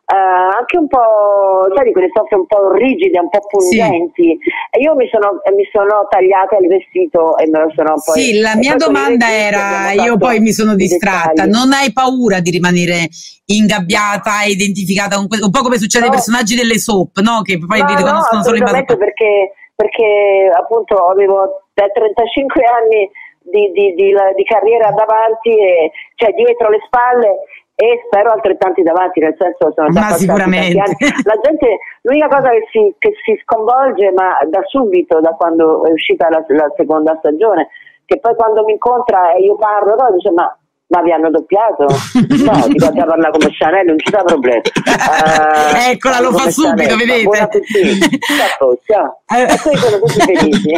eh, 0.04 0.14
anche 0.14 0.76
un 0.76 0.86
po', 0.86 1.64
sai, 1.74 1.86
di 1.86 1.92
quelle 1.92 2.10
stoffe 2.10 2.34
un 2.34 2.46
po' 2.46 2.72
rigide, 2.72 3.18
un 3.18 3.30
po' 3.30 3.40
pungenti. 3.48 4.36
Sì. 4.36 4.76
E 4.76 4.80
io 4.80 4.94
mi 4.94 5.08
sono, 5.08 5.40
mi 5.56 5.64
sono, 5.72 6.06
tagliata 6.10 6.58
il 6.58 6.68
vestito 6.68 7.38
e 7.38 7.48
me 7.48 7.60
lo 7.60 7.72
sono 7.74 7.94
poi. 8.04 8.20
Sì, 8.20 8.40
la 8.40 8.54
mia 8.54 8.76
domanda 8.76 9.32
era: 9.32 9.92
io 9.92 10.18
poi 10.18 10.40
mi 10.40 10.52
sono 10.52 10.74
distratta. 10.74 11.46
Non 11.46 11.72
hai 11.72 11.90
paura 11.92 12.40
di 12.40 12.50
rimanere 12.50 13.08
ingabbiata 13.46 14.44
e 14.44 14.50
identificata 14.50 15.16
con 15.16 15.26
questo? 15.26 15.46
Un 15.46 15.52
po' 15.52 15.62
come 15.62 15.78
succede 15.78 16.04
no. 16.04 16.10
ai 16.10 16.16
personaggi 16.16 16.54
delle 16.54 16.78
soap, 16.78 17.20
no? 17.20 17.40
Che 17.40 17.56
poi 17.64 17.80
no, 17.80 17.86
riconoscono 17.96 18.40
no, 18.40 18.44
solo 18.44 18.56
in 18.56 18.64
base 18.64 18.84
perché, 18.84 19.56
perché 19.74 20.52
appunto 20.54 20.96
avevo 21.08 21.64
da 21.72 21.88
35 21.88 22.62
anni 22.62 23.10
di, 23.44 23.70
di, 23.72 23.94
di, 23.94 24.14
di 24.36 24.44
carriera 24.44 24.90
davanti, 24.90 25.50
e, 25.50 25.92
cioè 26.16 26.32
dietro 26.32 26.70
le 26.70 26.80
spalle 26.86 27.44
e 27.76 28.02
spero 28.06 28.30
altrettanti 28.30 28.82
davanti, 28.82 29.20
nel 29.20 29.34
senso 29.36 29.72
sono 29.74 29.88
già 29.90 30.00
ma 30.00 30.10
sicuramente. 30.10 30.78
La 31.24 31.38
gente, 31.42 31.78
l'unica 32.02 32.28
cosa 32.28 32.50
che 32.50 32.66
si, 32.70 32.94
che 32.98 33.12
si, 33.24 33.38
sconvolge, 33.42 34.12
ma 34.12 34.38
da 34.48 34.60
subito, 34.64 35.20
da 35.20 35.30
quando 35.30 35.84
è 35.84 35.90
uscita 35.90 36.28
la, 36.28 36.44
la 36.48 36.72
seconda 36.76 37.16
stagione, 37.18 37.68
che 38.06 38.20
poi 38.20 38.34
quando 38.36 38.64
mi 38.64 38.72
incontra 38.72 39.32
e 39.32 39.42
io 39.42 39.56
parlo, 39.56 39.94
no, 39.96 40.12
dice 40.12 40.30
ma 40.30 40.56
ma 40.86 41.02
vi 41.02 41.12
hanno 41.12 41.30
doppiato? 41.30 41.86
No, 42.44 42.62
ti 42.68 42.74
guarda 42.74 43.04
parlare 43.04 43.32
come 43.32 43.50
Chanel, 43.52 43.86
non 43.86 43.98
ci 43.98 44.06
sta 44.08 44.22
problema. 44.22 44.60
Uh, 45.04 45.90
Eccola, 45.90 46.20
lo 46.20 46.32
fa 46.32 46.50
subito, 46.50 46.88
Chanel, 46.88 46.96
vedete? 46.96 47.38
Appetito. 47.38 48.78
Ciao, 48.86 49.20
E 49.30 49.58
poi 49.62 49.76
sono 49.76 49.98
tutti 49.98 50.20
felici. 50.20 50.74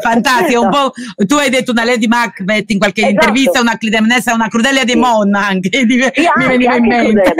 Fantastico, 0.00 0.62
un 0.62 0.70
po', 0.70 0.92
tu 1.26 1.36
hai 1.36 1.50
detto 1.50 1.70
una 1.72 1.84
Lady 1.84 2.06
Macbeth 2.06 2.70
in 2.70 2.78
qualche 2.78 3.02
esatto. 3.02 3.14
intervista, 3.14 3.60
una 3.60 3.76
Clitemnessa, 3.76 4.34
una 4.34 4.48
Crudelia 4.48 4.84
de 4.84 4.96
Mon 4.96 5.34
anche, 5.34 5.70
sì, 5.72 5.84
mi 5.84 6.46
veniva 6.46 6.76
in 6.76 6.86
mente. 6.86 7.34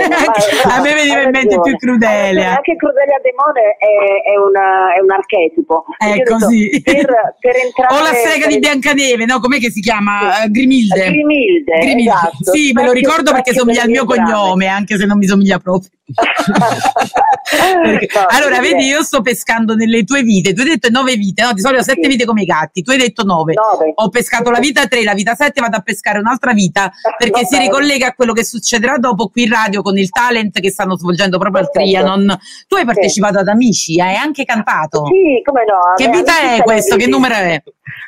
a 0.63 0.81
me 0.81 0.93
veniva 0.93 1.21
in 1.21 1.29
mente 1.29 1.59
più 1.59 1.75
Crudelia. 1.77 2.55
Anche 2.55 2.75
Crudelia 2.75 3.19
de 3.21 3.33
Mon 3.35 3.57
è, 3.57 4.31
è, 4.31 4.37
una, 4.37 4.93
è 4.95 4.99
un 4.99 5.11
archetipo. 5.11 5.85
È 5.97 6.23
così. 6.23 6.81
Per, 6.83 7.35
per 7.39 7.55
entrare, 7.55 7.95
o 7.95 8.01
la 8.01 8.13
strega 8.13 8.47
di 8.47 8.59
Biancaneve, 8.59 9.25
no? 9.25 9.39
Com'è 9.39 9.59
che 9.59 9.71
si 9.71 9.81
chiama? 9.81 10.33
Sì. 10.43 10.51
Grimilde. 10.51 11.09
Grimilde 11.09 11.82
Esatto. 11.83 12.51
Sì, 12.51 12.71
me 12.73 12.85
lo 12.85 12.91
ricordo 12.91 13.31
perché 13.31 13.53
somiglia 13.53 13.83
al 13.83 13.89
mio 13.89 14.05
cognome, 14.05 14.67
anche 14.67 14.97
se 14.97 15.05
non 15.05 15.17
mi 15.17 15.27
somiglia 15.27 15.59
proprio. 15.59 15.89
Perché, 17.81 18.07
no, 18.13 18.25
allora, 18.29 18.59
vedi, 18.59 18.87
io 18.87 19.03
sto 19.03 19.21
pescando 19.21 19.73
nelle 19.75 20.03
tue 20.03 20.21
vite. 20.21 20.53
Tu 20.53 20.61
hai 20.61 20.67
detto 20.67 20.89
nove 20.89 21.15
vite, 21.15 21.43
no? 21.43 21.53
Di 21.53 21.61
solito 21.61 21.81
sette 21.81 22.03
sì. 22.03 22.09
vite 22.09 22.25
come 22.25 22.41
i 22.41 22.45
gatti. 22.45 22.81
Tu 22.81 22.91
hai 22.91 22.97
detto 22.97 23.23
nove. 23.23 23.53
nove. 23.53 23.93
Ho 23.95 24.09
pescato 24.09 24.51
la 24.51 24.59
vita 24.59 24.85
tre, 24.87 25.03
la 25.03 25.13
vita 25.13 25.33
sette, 25.35 25.61
vado 25.61 25.77
a 25.77 25.81
pescare 25.81 26.19
un'altra 26.19 26.51
vita 26.51 26.91
perché 27.17 27.45
si 27.45 27.57
ricollega 27.57 28.07
a 28.07 28.13
quello 28.13 28.33
che 28.33 28.43
succederà 28.43 28.97
dopo 28.97 29.29
qui 29.29 29.43
in 29.43 29.51
radio 29.51 29.81
con 29.81 29.97
il 29.97 30.09
talent 30.09 30.59
che 30.59 30.71
stanno 30.71 30.97
svolgendo 30.97 31.37
proprio 31.37 31.63
Perfetto. 31.63 31.79
al 31.79 32.03
Trianon. 32.03 32.37
Tu 32.67 32.75
hai 32.75 32.85
partecipato 32.85 33.35
sì. 33.35 33.39
ad 33.39 33.47
Amici, 33.47 34.01
hai 34.01 34.15
anche 34.15 34.43
cantato. 34.43 35.05
Sì, 35.05 35.41
come 35.43 35.63
no. 35.65 35.93
Che 35.95 36.09
vita 36.09 36.55
è 36.55 36.61
questo? 36.63 36.97
Che 36.97 37.07
numero 37.07 37.35
è? 37.35 37.61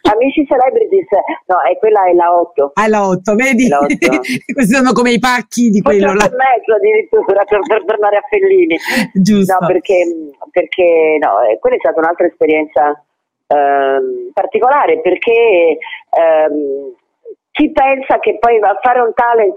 Amici 0.05 0.45
Celebrities, 0.45 1.10
no, 1.47 1.62
è 1.65 1.77
quella 1.79 2.05
è 2.05 2.13
la 2.13 2.34
8. 2.34 2.71
Ah, 2.75 2.88
la 2.88 3.08
8, 3.08 3.36
vedi? 3.36 3.67
Questi 4.53 4.73
sono 4.73 4.93
come 4.93 5.12
i 5.12 5.19
pacchi 5.19 5.69
di 5.69 5.81
quello 5.81 6.13
là. 6.13 6.29
mezzo 6.29 6.75
addirittura 6.77 7.43
per 7.43 7.60
tornare 7.85 8.17
a 8.17 8.25
Fellini. 8.27 8.77
Giusto. 9.13 9.57
No, 9.59 9.67
perché, 9.67 10.03
perché 10.51 11.17
no, 11.19 11.41
eh, 11.41 11.59
quella 11.59 11.75
è 11.75 11.79
stata 11.79 11.99
un'altra 11.99 12.27
esperienza 12.27 13.03
ehm, 13.47 14.31
particolare 14.33 14.99
perché 15.01 15.77
ehm, 16.09 16.93
chi 17.55 17.71
pensa 17.71 18.19
che 18.19 18.37
poi 18.37 18.59
a 18.59 18.77
fare 18.81 18.99
un 18.99 19.13
talent 19.13 19.55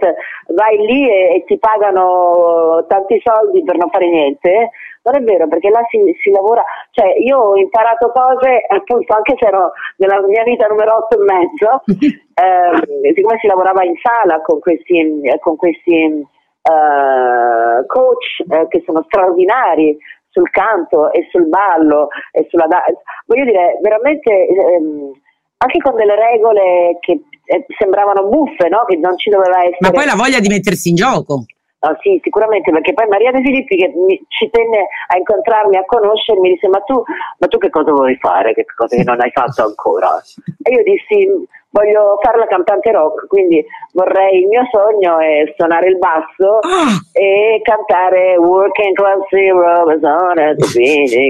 vai 0.54 0.76
lì 0.86 1.10
e, 1.10 1.34
e, 1.34 1.44
ti 1.44 1.58
pagano 1.58 2.84
tanti 2.86 3.20
soldi 3.24 3.64
per 3.64 3.76
non 3.76 3.90
fare 3.90 4.08
niente, 4.08 4.70
non 5.02 5.16
è 5.16 5.20
vero 5.20 5.48
perché 5.48 5.68
là 5.68 5.80
si, 5.90 5.98
si, 6.22 6.30
lavora, 6.30 6.62
cioè 6.92 7.16
io 7.18 7.38
ho 7.38 7.56
imparato 7.56 8.12
cose 8.12 8.64
appunto 8.68 9.14
anche 9.14 9.34
se 9.36 9.46
ero 9.46 9.72
nella 9.96 10.22
mia 10.22 10.44
vita 10.44 10.68
numero 10.68 11.08
8 11.08 11.18
e 11.18 11.24
mezzo, 11.24 11.82
eh, 12.38 13.12
siccome 13.14 13.38
si 13.40 13.48
lavorava 13.48 13.82
in 13.82 13.94
sala 14.00 14.40
con 14.42 14.60
questi, 14.60 15.20
con 15.40 15.56
questi 15.56 16.24
eh, 16.68 17.87
coach 17.87 18.44
eh, 18.48 18.68
che 18.68 18.83
sono 18.85 19.02
straordinari 19.07 19.96
sul 20.28 20.50
canto 20.50 21.11
e 21.12 21.26
sul 21.31 21.48
ballo 21.48 22.09
e 22.33 22.46
sulla 22.50 22.66
danza, 22.66 23.00
voglio 23.26 23.44
dire 23.44 23.78
veramente 23.83 24.31
ehm, 24.31 25.12
anche 25.59 25.78
con 25.81 25.96
delle 25.96 26.14
regole 26.14 26.98
che 27.00 27.20
eh, 27.44 27.64
sembravano 27.78 28.28
buffe, 28.28 28.68
no? 28.68 28.85
che 28.87 28.96
non 28.96 29.16
ci 29.16 29.31
doveva 29.31 29.59
essere. 29.61 29.78
Ma 29.81 29.90
poi 29.90 30.07
la 30.07 30.14
voglia 30.14 30.40
di 30.40 30.48
mettersi 30.48 30.90
in 30.90 30.94
gioco. 30.94 31.44
No, 31.81 31.96
sì, 32.02 32.18
sicuramente, 32.22 32.72
perché 32.72 32.92
poi 32.92 33.07
Maria 33.07 33.31
De 33.31 33.40
Filippi 33.40 33.76
che 33.76 33.92
mi, 33.94 34.20
ci 34.26 34.50
tenne 34.50 34.88
a 35.07 35.16
incontrarmi, 35.16 35.76
a 35.76 35.85
conoscermi, 35.85 36.40
mi 36.40 36.54
disse 36.54 36.66
ma 36.66 36.81
tu, 36.81 37.00
ma 37.38 37.46
tu 37.46 37.57
che 37.59 37.70
cosa 37.70 37.92
vuoi 37.92 38.16
fare, 38.16 38.52
che 38.52 38.64
cosa 38.74 38.96
che 38.96 39.04
non 39.04 39.20
hai 39.20 39.31
fatto 39.31 39.62
ancora? 39.62 40.20
E 40.62 40.74
io 40.74 40.83
dissi 40.83 41.46
voglio 41.70 42.18
fare 42.22 42.38
la 42.38 42.46
cantante 42.46 42.92
rock, 42.92 43.26
quindi 43.26 43.64
vorrei, 43.92 44.40
il 44.40 44.46
mio 44.48 44.62
sogno 44.70 45.18
è 45.18 45.52
suonare 45.57 45.88
il 45.88 45.98
basso 45.98 46.59
ah. 46.61 46.96
e 47.12 47.61
cantare 47.62 48.37
Working 48.37 48.94
Class 48.94 49.28
Zero, 49.28 49.85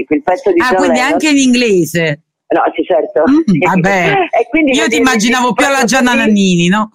quel 0.05 0.23
pezzo 0.23 0.51
di 0.51 0.59
Ah, 0.61 0.75
quindi 0.75 0.97
Lennon. 0.97 1.11
anche 1.11 1.29
in 1.29 1.37
inglese? 1.37 2.23
No, 2.49 2.63
sì, 2.73 2.83
certo. 2.83 3.23
Mm, 3.29 3.59
vabbè. 3.59 4.27
Io 4.73 4.87
ti 4.87 4.97
immaginavo 4.97 5.53
più 5.53 5.65
alla 5.65 5.83
Gianna 5.83 6.15
Nannini, 6.15 6.67
no? 6.67 6.91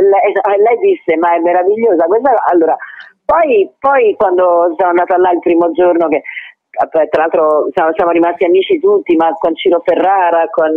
Lei, 0.00 0.32
lei, 0.58 0.78
disse, 0.80 1.16
ma 1.18 1.34
è 1.34 1.38
meravigliosa. 1.40 2.06
Questa, 2.06 2.32
allora, 2.46 2.74
poi, 3.24 3.70
poi, 3.78 4.14
quando 4.16 4.74
sono 4.78 4.90
andata 4.90 5.18
là 5.18 5.30
il 5.30 5.40
primo 5.40 5.70
giorno, 5.72 6.08
che 6.08 6.22
tra 6.70 7.22
l'altro 7.22 7.68
siamo, 7.72 7.90
siamo 7.94 8.10
rimasti 8.10 8.44
amici 8.44 8.78
tutti, 8.78 9.16
ma 9.16 9.32
con 9.38 9.56
Ciro 9.56 9.82
Ferrara, 9.84 10.48
con, 10.50 10.76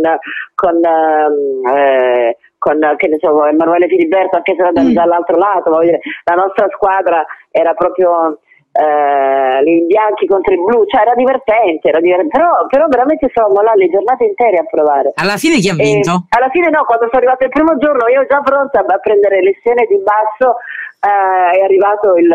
con, 0.54 0.80
eh, 0.84 2.36
con 2.58 2.80
so, 3.20 3.46
Emanuele 3.46 3.88
Filiberto, 3.88 4.36
anche 4.36 4.56
se 4.56 4.80
mm. 4.80 4.92
dall'altro 4.92 5.36
lato, 5.36 5.70
la 5.70 6.34
nostra 6.34 6.68
squadra 6.70 7.24
era 7.50 7.74
proprio 7.74 8.38
eh, 8.72 9.62
i 9.62 9.84
bianchi 9.84 10.26
contro 10.26 10.54
i 10.54 10.56
blu, 10.56 10.86
cioè 10.86 11.02
era 11.02 11.14
divertente, 11.14 11.88
era 11.88 12.00
divertente. 12.00 12.38
Però, 12.38 12.66
però, 12.68 12.86
veramente 12.88 13.28
stavamo 13.28 13.60
là 13.60 13.74
le 13.74 13.88
giornate 13.88 14.24
intere 14.24 14.56
a 14.56 14.64
provare. 14.64 15.12
Alla 15.16 15.36
fine 15.36 15.58
chi 15.58 15.68
ha 15.68 15.74
vinto? 15.74 16.26
E 16.30 16.36
alla 16.38 16.48
fine 16.48 16.70
no, 16.70 16.84
quando 16.84 17.06
sono 17.10 17.18
arrivato 17.18 17.44
il 17.44 17.50
primo 17.50 17.76
giorno 17.76 18.08
io 18.08 18.26
già 18.26 18.40
pronta 18.40 18.80
a 18.80 18.98
prendere 18.98 19.42
lezione 19.42 19.84
di 19.86 20.00
basso, 20.00 20.56
eh, 20.98 21.58
è 21.58 21.62
arrivato 21.62 22.14
il, 22.16 22.32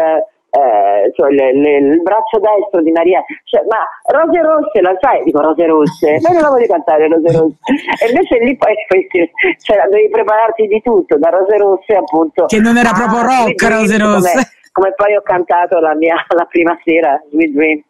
eh, 0.58 1.12
cioè 1.14 1.30
le, 1.32 1.54
le, 1.54 1.78
il 1.78 2.02
braccio 2.02 2.40
destro 2.40 2.82
di 2.82 2.92
Maria, 2.92 3.24
cioè, 3.44 3.62
ma 3.70 3.86
Rose 4.10 4.42
Rosse, 4.42 4.82
la 4.82 4.96
sai? 5.00 5.24
Dico 5.24 5.42
Rose 5.42 5.66
Rosse, 5.66 6.20
ma 6.22 6.30
non 6.34 6.42
la 6.42 6.50
voglio 6.50 6.68
cantare 6.68 7.08
Rose 7.08 7.38
Rosse. 7.38 7.58
E 8.02 8.10
invece 8.10 8.38
lì 8.44 8.58
poi, 8.58 8.74
cioè, 9.62 9.78
devi 9.90 10.10
prepararti 10.10 10.68
di 10.68 10.82
tutto, 10.82 11.18
da 11.18 11.30
Rose 11.30 11.58
Rosse 11.58 11.94
appunto. 11.94 12.46
Che 12.46 12.60
non 12.60 12.78
era 12.78 12.92
proprio 12.92 13.22
rock 13.22 13.62
Rose 13.62 13.98
Rosse. 13.98 14.32
Come, 14.32 14.46
come, 14.72 14.94
poi 14.96 15.16
ho 15.16 15.22
cantato 15.22 15.80
la 15.80 15.96
mia 15.96 16.16
la 16.36 16.46
prima 16.46 16.78
sera, 16.84 17.22
Sweet 17.30 17.52
Dreams 17.52 17.86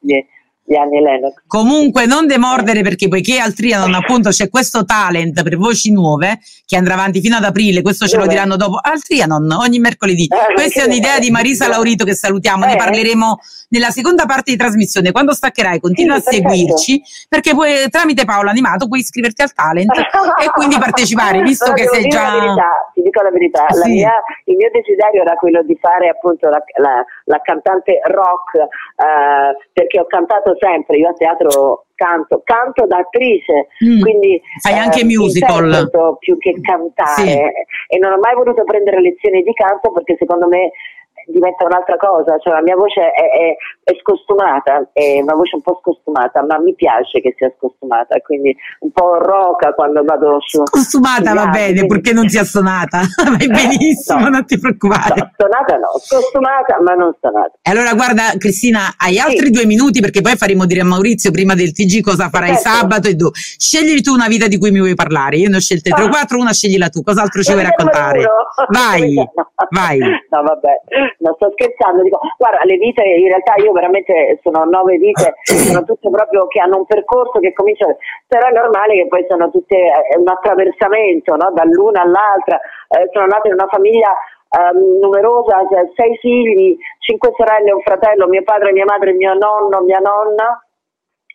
di 0.67 0.75
Annie 0.75 0.99
Lennox. 0.99 1.33
Comunque 1.47 2.05
non 2.05 2.27
demordere 2.27 2.81
perché 2.81 3.07
poiché 3.07 3.39
al 3.39 3.53
Trianon 3.53 3.93
appunto 3.93 4.29
c'è 4.29 4.49
questo 4.49 4.83
talent 4.83 5.41
per 5.41 5.55
voci 5.55 5.93
nuove 5.93 6.39
che 6.65 6.75
andrà 6.75 6.95
avanti 6.95 7.21
fino 7.21 7.37
ad 7.37 7.45
aprile, 7.45 7.81
questo 7.81 8.05
ce 8.05 8.17
Dove? 8.17 8.25
lo 8.25 8.31
diranno 8.33 8.57
dopo 8.57 8.77
al 8.81 9.01
Trianon 9.01 9.49
ogni 9.51 9.79
mercoledì. 9.79 10.25
Eh, 10.25 10.53
Questa 10.53 10.81
è 10.81 10.85
un'idea 10.85 11.19
di 11.19 11.31
Marisa 11.31 11.69
Laurito 11.69 12.03
che 12.03 12.13
salutiamo, 12.13 12.65
eh. 12.65 12.67
ne 12.67 12.75
parleremo 12.75 13.39
nella 13.69 13.91
seconda 13.91 14.25
parte 14.25 14.51
di 14.51 14.57
trasmissione. 14.57 15.13
Quando 15.13 15.33
staccherai 15.33 15.79
continua 15.79 16.19
sì, 16.19 16.27
a 16.27 16.31
seguirci 16.31 17.01
perché 17.29 17.53
puoi, 17.53 17.89
tramite 17.89 18.25
Paolo 18.25 18.49
Animato 18.49 18.87
puoi 18.87 18.99
iscriverti 18.99 19.41
al 19.41 19.53
talent 19.53 19.95
e 19.95 20.49
quindi 20.51 20.77
partecipare, 20.77 21.41
visto 21.47 21.71
che 21.71 21.87
sei 21.87 22.09
già... 22.09 22.31
Verità, 22.31 22.91
ti 22.93 23.01
dico 23.01 23.21
la 23.21 23.31
verità, 23.31 23.65
sì. 23.69 23.79
la 23.79 23.85
mia, 23.85 24.23
il 24.43 24.55
mio 24.57 24.69
desiderio 24.73 25.21
era 25.21 25.35
quello 25.35 25.63
di 25.63 25.77
fare 25.79 26.09
appunto 26.09 26.49
la, 26.49 26.61
la, 26.75 27.05
la 27.23 27.39
cantante 27.41 28.01
rock 28.03 28.55
eh, 28.57 29.55
perché 29.71 29.99
ho 30.01 30.07
cantato 30.07 30.56
sempre, 30.59 30.97
io 30.97 31.09
a 31.09 31.13
teatro 31.13 31.85
canto, 31.95 32.41
canto 32.43 32.85
da 32.85 32.97
attrice, 32.97 33.67
mm. 33.83 34.01
quindi 34.01 34.41
fai 34.61 34.73
eh, 34.73 34.77
anche 34.77 35.03
musical 35.03 35.89
più 36.19 36.37
che 36.37 36.53
cantare 36.61 37.15
sì. 37.15 37.95
e 37.95 37.97
non 37.97 38.13
ho 38.13 38.19
mai 38.19 38.35
voluto 38.35 38.63
prendere 38.63 39.01
lezioni 39.01 39.41
di 39.41 39.53
canto 39.53 39.91
perché 39.91 40.15
secondo 40.19 40.47
me 40.47 40.71
diventa 41.27 41.65
un'altra 41.65 41.97
cosa, 41.97 42.37
cioè 42.39 42.53
la 42.53 42.61
mia 42.61 42.75
voce 42.75 43.11
è, 43.11 43.11
è, 43.11 43.55
è, 43.83 43.97
scostumata, 44.01 44.89
è 44.93 45.19
una 45.21 45.35
voce 45.35 45.55
un 45.55 45.61
po' 45.61 45.79
scostumata, 45.81 46.43
ma 46.43 46.59
mi 46.59 46.73
piace 46.73 47.21
che 47.21 47.33
sia 47.37 47.51
scostumata, 47.57 48.19
quindi 48.19 48.55
un 48.79 48.91
po' 48.91 49.15
roca 49.15 49.73
quando 49.73 50.03
vado 50.03 50.37
su. 50.41 50.63
Scostumata 50.65 51.33
va 51.33 51.47
bene, 51.47 51.85
quindi... 51.85 51.87
purché 51.87 52.13
non 52.13 52.27
sia 52.29 52.43
stonata, 52.43 53.01
vai 53.37 53.47
benissimo, 53.47 54.19
no, 54.19 54.29
non 54.29 54.45
ti 54.45 54.59
preoccupare. 54.59 55.15
No, 55.19 55.31
stonata 55.33 55.77
no, 55.77 55.99
scostumata 55.99 56.81
ma 56.81 56.93
non 56.93 57.13
stonata. 57.17 57.51
E 57.61 57.71
allora 57.71 57.93
guarda 57.93 58.33
Cristina, 58.37 58.95
hai 58.97 59.19
altri 59.19 59.47
sì. 59.47 59.51
due 59.51 59.65
minuti 59.65 59.99
perché 59.99 60.21
poi 60.21 60.35
faremo 60.35 60.65
dire 60.65 60.81
a 60.81 60.85
Maurizio 60.85 61.31
prima 61.31 61.53
del 61.53 61.71
TG 61.71 62.01
cosa 62.01 62.29
farai 62.29 62.55
certo. 62.55 62.69
sabato 62.69 63.07
e 63.07 63.15
dove. 63.15 63.35
Scegli 63.35 64.01
tu 64.01 64.13
una 64.13 64.27
vita 64.27 64.47
di 64.47 64.57
cui 64.57 64.71
mi 64.71 64.79
vuoi 64.79 64.95
parlare, 64.95 65.37
io 65.37 65.49
ne 65.49 65.57
ho 65.57 65.59
scelte 65.59 65.91
tre 65.91 66.03
o 66.03 66.09
quattro, 66.09 66.39
una 66.39 66.53
sceglila 66.53 66.89
tu, 66.89 67.03
cos'altro 67.03 67.41
ci 67.41 67.51
vuoi 67.51 67.63
raccontare? 67.63 68.25
Vai, 68.69 69.15
vai. 69.69 69.99
No 69.99 70.41
vabbè, 70.43 70.81
non 71.19 71.33
sto 71.35 71.51
scherzando, 71.51 72.03
dico, 72.03 72.19
guarda, 72.37 72.59
le 72.63 72.77
vite 72.77 73.03
in 73.03 73.27
realtà 73.27 73.55
io 73.57 73.71
veramente 73.71 74.39
sono 74.43 74.65
nove 74.65 74.97
vite, 74.97 75.35
sono 75.43 75.83
tutte 75.83 76.09
proprio 76.09 76.47
che 76.47 76.59
hanno 76.59 76.77
un 76.77 76.85
percorso 76.85 77.39
che 77.39 77.53
comincia, 77.53 77.87
però 78.27 78.47
è 78.47 78.51
normale 78.51 78.95
che 78.95 79.07
poi 79.07 79.25
sono 79.27 79.49
tutte 79.49 79.77
è 79.77 80.15
un 80.17 80.27
attraversamento 80.27 81.35
no? 81.35 81.51
dall'una 81.53 82.01
all'altra, 82.01 82.59
eh, 82.89 83.09
sono 83.11 83.25
nata 83.25 83.47
in 83.47 83.53
una 83.53 83.67
famiglia 83.67 84.13
Um, 84.49 84.99
numerosa, 85.01 85.67
sei 85.93 86.17
figli, 86.19 86.77
cinque 86.99 87.33
sorelle 87.35 87.73
un 87.73 87.81
fratello, 87.81 88.29
mio 88.29 88.43
padre, 88.43 88.71
mia 88.71 88.85
madre, 88.85 89.11
mio 89.11 89.33
nonno, 89.33 89.81
mia 89.81 89.99
nonna. 89.99 90.63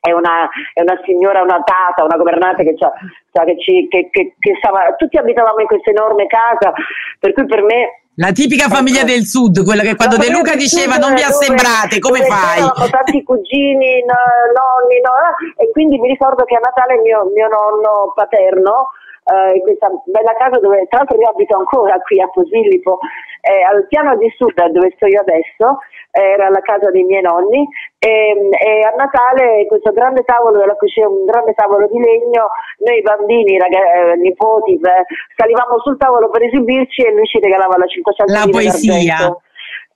È 0.00 0.10
una, 0.12 0.48
è 0.72 0.80
una 0.80 0.98
signora, 1.04 1.42
una 1.42 1.62
tata, 1.62 2.04
una 2.04 2.16
governante 2.16 2.64
che, 2.64 2.72
che, 2.72 3.58
ci, 3.58 3.86
che, 3.88 4.08
che, 4.10 4.34
che 4.38 4.54
stava, 4.56 4.94
tutti 4.96 5.18
abitavamo 5.18 5.60
in 5.60 5.66
questa 5.66 5.90
enorme 5.90 6.26
casa, 6.26 6.72
per 7.20 7.34
cui 7.34 7.44
per 7.44 7.62
me 7.62 8.01
la 8.16 8.32
tipica 8.32 8.68
famiglia 8.68 9.04
del 9.04 9.24
sud, 9.24 9.64
quella 9.64 9.82
che 9.82 9.96
quando 9.96 10.18
De 10.18 10.28
Luca 10.28 10.54
diceva 10.54 10.96
non 10.96 11.14
vi 11.14 11.22
assembrate, 11.22 11.98
come 11.98 12.20
fai? 12.24 12.60
Ho 12.60 12.88
tanti 12.90 13.22
cugini, 13.22 14.04
no, 14.04 14.20
nonni, 14.52 15.00
no, 15.00 15.16
e 15.56 15.70
quindi 15.70 15.98
mi 15.98 16.08
ricordo 16.08 16.44
che 16.44 16.56
a 16.56 16.60
Natale 16.60 17.00
mio, 17.00 17.24
mio 17.32 17.48
nonno 17.48 18.12
paterno, 18.14 18.92
eh, 19.24 19.56
in 19.56 19.62
questa 19.62 19.88
bella 20.04 20.34
casa 20.36 20.58
dove 20.58 20.84
tra 20.90 20.98
l'altro 20.98 21.16
io 21.16 21.28
abito 21.28 21.56
ancora 21.56 21.96
qui 22.00 22.20
a 22.20 22.28
Posillipo, 22.28 22.98
eh, 23.40 23.62
al 23.62 23.86
piano 23.88 24.16
di 24.16 24.28
sud 24.36 24.60
dove 24.70 24.92
sto 24.96 25.06
io 25.06 25.20
adesso, 25.20 25.78
era 26.10 26.50
la 26.50 26.60
casa 26.60 26.90
dei 26.90 27.04
miei 27.04 27.22
nonni 27.22 27.66
e, 28.02 28.34
e, 28.50 28.82
a 28.82 28.90
Natale 28.96 29.64
questo 29.68 29.92
grande 29.92 30.24
tavolo 30.24 30.58
della 30.58 30.74
cucina, 30.74 31.06
un 31.06 31.24
grande 31.24 31.54
tavolo 31.54 31.86
di 31.86 32.00
legno, 32.00 32.50
noi 32.78 33.00
bambini, 33.00 33.56
ragazzi, 33.58 34.10
eh, 34.10 34.16
nipoti, 34.16 34.76
beh, 34.76 35.06
salivamo 35.36 35.78
sul 35.78 35.96
tavolo 35.98 36.28
per 36.28 36.42
esibirci 36.42 37.02
e 37.02 37.12
lui 37.12 37.26
ci 37.26 37.38
regalava 37.38 37.76
la 37.78 37.86
500 37.86 38.32
la 38.32 38.48
poesia 38.50 39.30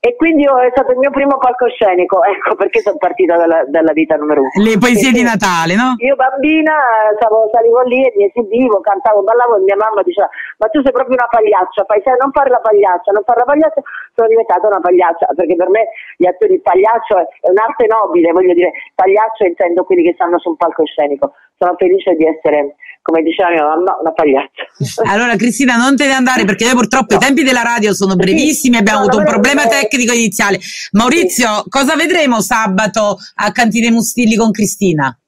e 0.06 0.14
quindi 0.14 0.44
è 0.46 0.70
stato 0.70 0.92
il 0.92 0.98
mio 0.98 1.10
primo 1.10 1.36
palcoscenico, 1.36 2.22
ecco 2.22 2.54
perché 2.54 2.78
sono 2.78 2.96
partita 2.96 3.34
dalla, 3.36 3.64
dalla 3.66 3.90
vita 3.90 4.14
numero 4.14 4.46
uno. 4.46 4.54
Le 4.54 4.78
poesie 4.78 5.10
di 5.10 5.26
Natale, 5.26 5.74
no? 5.74 5.98
Io 5.98 6.14
bambina 6.14 6.78
stavo, 7.18 7.50
salivo 7.50 7.82
lì 7.82 8.06
e 8.06 8.14
mi 8.14 8.30
esibivo, 8.30 8.78
cantavo, 8.78 9.26
ballavo 9.26 9.58
e 9.58 9.66
mia 9.66 9.74
mamma 9.74 10.06
diceva 10.06 10.30
ma 10.58 10.68
tu 10.68 10.80
sei 10.82 10.92
proprio 10.92 11.18
una 11.18 11.26
pagliaccia, 11.26 11.82
fai, 11.90 12.00
sai, 12.06 12.14
non 12.22 12.30
fare 12.30 12.50
la 12.50 12.62
pagliaccia, 12.62 13.10
non 13.10 13.26
fare 13.26 13.42
la 13.42 13.50
pagliaccia, 13.50 13.82
sono 14.14 14.28
diventata 14.28 14.66
una 14.68 14.80
pagliaccia, 14.80 15.26
perché 15.34 15.56
per 15.56 15.68
me 15.74 15.88
gli 16.16 16.26
attori 16.26 16.60
pagliaccio 16.60 17.18
è 17.18 17.50
un'arte 17.50 17.86
nobile, 17.90 18.30
voglio 18.30 18.54
dire, 18.54 18.70
pagliaccio 18.94 19.42
intendo 19.42 19.82
quelli 19.82 20.06
che 20.06 20.14
stanno 20.14 20.38
su 20.38 20.54
un 20.54 20.56
palcoscenico, 20.56 21.34
sono 21.58 21.74
felice 21.76 22.14
di 22.14 22.24
essere 22.24 22.76
come 23.06 23.22
diceva 23.22 23.50
mia 23.50 23.62
mamma, 23.62 23.96
una 24.00 24.12
pagliaccia. 24.12 24.66
Allora 25.08 25.36
Cristina 25.36 25.76
non 25.76 25.96
te 25.96 26.06
ne 26.06 26.12
andare 26.12 26.44
perché 26.44 26.64
noi 26.64 26.74
purtroppo 26.74 27.14
no. 27.14 27.20
i 27.20 27.24
tempi 27.24 27.44
della 27.44 27.62
radio 27.62 27.94
sono 27.94 28.16
brevissimi, 28.16 28.74
sì, 28.74 28.80
abbiamo 28.80 28.98
no, 28.98 29.04
avuto 29.04 29.18
un 29.18 29.24
problema 29.24 29.62
vedere. 29.62 29.82
tecnico 29.82 30.12
iniziale. 30.12 30.58
Maurizio, 30.92 31.62
sì. 31.62 31.68
cosa 31.68 31.94
vedremo 31.94 32.40
sabato 32.40 33.16
a 33.36 33.52
Cantine 33.52 33.90
Mustilli 33.90 34.34
con 34.34 34.50
Cristina? 34.50 35.16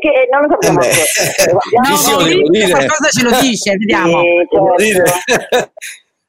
che 0.00 0.28
non 0.30 0.42
lo 0.42 0.48
sappiamo. 0.50 0.80
Eh, 0.82 1.52
no, 1.52 2.40
Maurizio 2.50 2.76
qualcosa 2.76 3.08
ce 3.08 3.22
lo 3.22 3.40
dice, 3.40 3.76
vediamo. 3.76 4.20
Sì, 4.76 4.92
certo. 4.92 5.72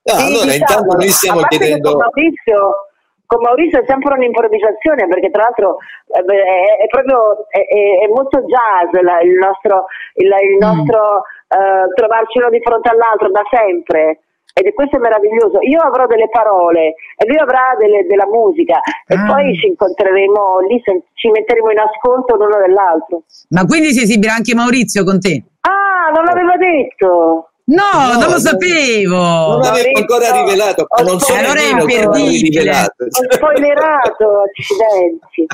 no, 0.03 0.13
allora 0.13 0.53
intanto 0.53 0.95
noi 0.97 1.10
stiamo 1.10 1.41
chiedendo... 1.43 1.97
Maurizio 1.97 2.90
con 3.32 3.39
Maurizio 3.39 3.80
è 3.80 3.86
sempre 3.88 4.12
un'improvvisazione 4.20 5.08
perché 5.08 5.32
tra 5.32 5.48
l'altro 5.48 5.80
eh, 6.12 6.20
è, 6.20 6.84
è 6.84 6.88
proprio 6.91 7.48
è, 7.48 7.63
è, 7.63 8.08
molto 8.12 8.44
jazz 8.44 8.91
la, 9.00 9.24
il 9.24 9.39
nostro, 9.39 9.88
il, 10.20 10.28
il 10.28 10.60
mm. 10.60 10.67
nostro 10.67 11.00
mm. 11.00 11.56
uh, 11.56 11.88
trovarci 11.96 12.39
uno 12.39 12.50
di 12.52 12.60
fronte 12.60 12.91
all'altro 12.91 13.32
da 13.32 13.39
sempre 13.48 14.20
ed 14.52 14.67
è 14.67 14.74
questo 14.74 14.98
è 14.98 15.00
meraviglioso. 15.00 15.63
Io 15.63 15.80
avrò 15.80 16.08
delle 16.08 16.28
parole 16.28 17.00
e 17.15 17.24
lui 17.26 17.39
avrà 17.39 17.72
delle, 17.80 18.04
della 18.04 18.28
musica 18.28 18.84
e 19.08 19.15
ah. 19.15 19.24
poi 19.24 19.56
ci 19.56 19.67
incontreremo 19.67 20.60
lì, 20.67 20.84
ci 20.84 21.30
metteremo 21.32 21.72
in 21.72 21.80
ascolto 21.80 22.36
l'uno 22.36 22.60
dell'altro. 22.60 23.24
Ma 23.56 23.63
quindi 23.63 23.96
si 23.96 24.04
esibirà 24.04 24.36
anche 24.36 24.54
Maurizio 24.54 25.06
con 25.06 25.22
te? 25.22 25.39
Ah, 25.63 26.12
non 26.12 26.26
l'aveva 26.26 26.58
detto! 26.60 27.51
No, 27.71 28.13
no, 28.13 28.19
non 28.19 28.31
lo 28.31 28.39
sapevo. 28.39 29.15
Non 29.15 29.60
l'avevo 29.60 29.97
ancora 29.97 30.31
rivelato. 30.31 30.86
Ho 30.88 31.03
non 31.03 31.19
so 31.19 31.34
allora 31.34 31.60
è 31.60 31.71
imperdibile. 31.71 32.69
Ho 32.69 33.34
spoilerato, 33.34 34.43
accidenti. 34.43 35.45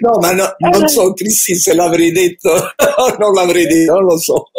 no, 0.00 0.18
ma 0.20 0.32
no, 0.32 0.54
non 0.58 0.88
so, 0.88 1.12
Cristi, 1.12 1.54
se 1.54 1.74
l'avrei 1.74 2.10
detto 2.10 2.50
o 2.50 3.16
non 3.18 3.32
l'avrei 3.32 3.66
detto, 3.66 3.92
non 3.92 4.04
lo 4.04 4.18
so. 4.18 4.50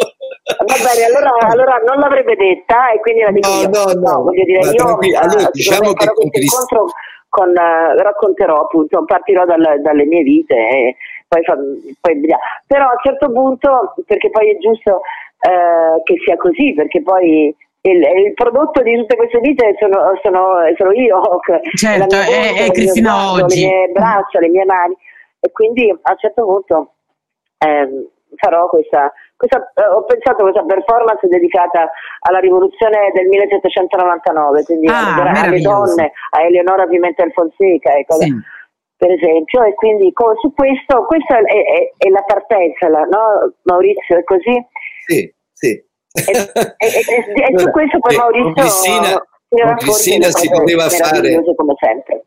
Va 0.46 0.76
bene, 0.78 1.04
allora, 1.04 1.30
allora, 1.50 1.82
non 1.84 1.98
l'avrebbe 1.98 2.36
detta 2.36 2.90
e 2.92 3.00
quindi 3.00 3.22
la 3.22 3.32
dico 3.32 3.48
no, 3.48 3.60
io. 3.60 3.68
No, 3.68 3.84
no, 3.84 4.00
no. 4.00 4.22
Voglio 4.22 4.44
dire, 4.44 4.70
io 4.70 4.98
allora, 5.18 5.50
diciamo 5.52 5.92
che 5.92 6.06
con 6.06 6.30
incontro 6.32 6.86
con, 7.28 7.50
uh, 7.50 8.00
racconterò 8.00 8.62
appunto, 8.62 9.04
partirò 9.04 9.44
dal, 9.44 9.82
dalle 9.82 10.04
mie 10.06 10.22
vite 10.22 10.54
e 10.54 10.96
poi, 11.28 11.42
poi 12.00 12.20
però 12.66 12.84
a 12.86 12.92
un 12.92 13.02
certo 13.02 13.30
punto, 13.30 13.94
perché 14.06 14.30
poi 14.30 14.50
è 14.50 14.58
giusto 14.58 15.00
eh, 15.40 16.02
che 16.02 16.14
sia 16.24 16.36
così, 16.36 16.72
perché 16.74 17.02
poi 17.02 17.54
il, 17.82 18.02
il, 18.02 18.34
prodotto 18.34 18.82
di 18.82 18.96
tutte 18.96 19.16
queste 19.16 19.38
vite 19.40 19.76
sono, 19.78 20.18
sono, 20.22 20.56
sono 20.76 20.92
io, 20.92 21.20
certo, 21.74 22.16
è, 22.16 22.66
è 22.66 22.70
Cristina 22.70 23.12
braccio, 23.12 23.44
oggi. 23.44 23.60
Le 23.60 23.66
mie 23.66 23.88
braccia, 23.92 24.40
le 24.40 24.48
mie 24.48 24.64
mani 24.64 24.96
e 25.40 25.52
quindi 25.52 25.90
a 25.90 26.10
un 26.10 26.18
certo 26.18 26.44
punto 26.44 26.92
eh, 27.58 28.10
farò 28.36 28.66
questa, 28.68 29.12
questa 29.36 29.70
eh, 29.74 29.86
ho 29.86 30.04
pensato 30.04 30.42
questa 30.42 30.64
performance 30.64 31.26
dedicata 31.28 31.90
alla 32.20 32.38
rivoluzione 32.38 33.12
del 33.14 33.26
1799, 33.26 34.64
quindi 34.64 34.88
ah, 34.88 35.44
alle 35.44 35.60
donne, 35.60 36.12
a 36.30 36.42
Eleonora 36.42 36.86
Pimentel 36.86 37.32
Fonseca 37.32 37.94
e 37.94 38.04
cose. 38.04 38.24
Sì 38.24 38.54
per 38.98 39.10
esempio, 39.10 39.62
e 39.62 39.74
quindi 39.74 40.10
su 40.40 40.54
questo, 40.54 41.04
questa 41.04 41.36
è, 41.36 41.42
è, 41.42 41.92
è 41.98 42.08
la 42.08 42.22
partenza, 42.26 42.88
no? 42.88 43.52
Maurizio, 43.64 44.16
è 44.16 44.24
così? 44.24 44.56
Sì, 45.06 45.32
sì. 45.52 45.68
E, 45.68 45.84
e, 46.16 46.34
e, 46.34 47.54
e 47.54 47.58
su 47.58 47.70
questo 47.70 47.98
poi 47.98 48.16
Maurizio... 48.16 48.52
Con 48.52 48.54
Cristina, 48.54 49.22
con 49.48 49.76
Cristina 49.76 50.30
si 50.30 50.48
poteva 50.48 50.88
fare... 50.88 51.42
Come 51.54 51.74
sempre. 51.78 52.24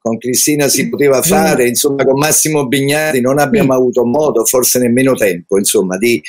Con 0.00 0.16
Cristina 0.18 0.68
si 0.68 0.88
poteva 0.88 1.20
fare, 1.22 1.68
insomma, 1.68 2.04
con 2.04 2.18
Massimo 2.18 2.66
Bignati 2.66 3.20
non 3.20 3.38
abbiamo 3.38 3.74
avuto 3.74 4.04
modo, 4.06 4.44
forse 4.46 4.78
nemmeno 4.78 5.12
tempo, 5.14 5.58
insomma, 5.58 5.98
di 5.98 6.22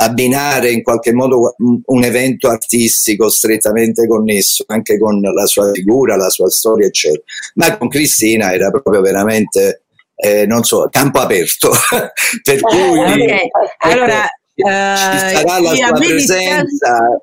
abbinare 0.00 0.70
in 0.70 0.82
qualche 0.82 1.12
modo 1.12 1.54
un 1.58 2.04
evento 2.04 2.48
artistico 2.48 3.28
strettamente 3.28 4.06
connesso 4.06 4.64
anche 4.68 4.98
con 4.98 5.20
la 5.20 5.46
sua 5.46 5.70
figura, 5.72 6.16
la 6.16 6.30
sua 6.30 6.48
storia, 6.48 6.86
eccetera. 6.86 7.22
Ma 7.54 7.76
con 7.76 7.88
Cristina 7.88 8.52
era 8.52 8.70
proprio 8.70 9.00
veramente, 9.00 9.82
eh, 10.16 10.46
non 10.46 10.62
so, 10.62 10.88
campo 10.90 11.18
aperto. 11.18 11.70
per 12.42 12.56
eh, 12.56 12.60
cui 12.60 12.98
okay. 12.98 13.28
ecco, 13.28 13.58
allora, 13.78 14.26
ci, 14.62 15.16
uh, 15.16 15.18
sarà 15.18 15.60
la 15.60 15.74
sua 15.74 15.92
presenza. 15.92 17.22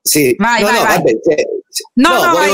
Sì, 0.00 0.34
vai, 0.36 0.60
no, 0.60 0.66
vai, 0.66 0.76
no, 0.76 0.82
vai. 0.82 0.96
vabbè, 0.96 1.10
cioè, 1.22 1.44
No, 1.94 2.08
no, 2.08 2.24
no 2.26 2.32
vai, 2.32 2.50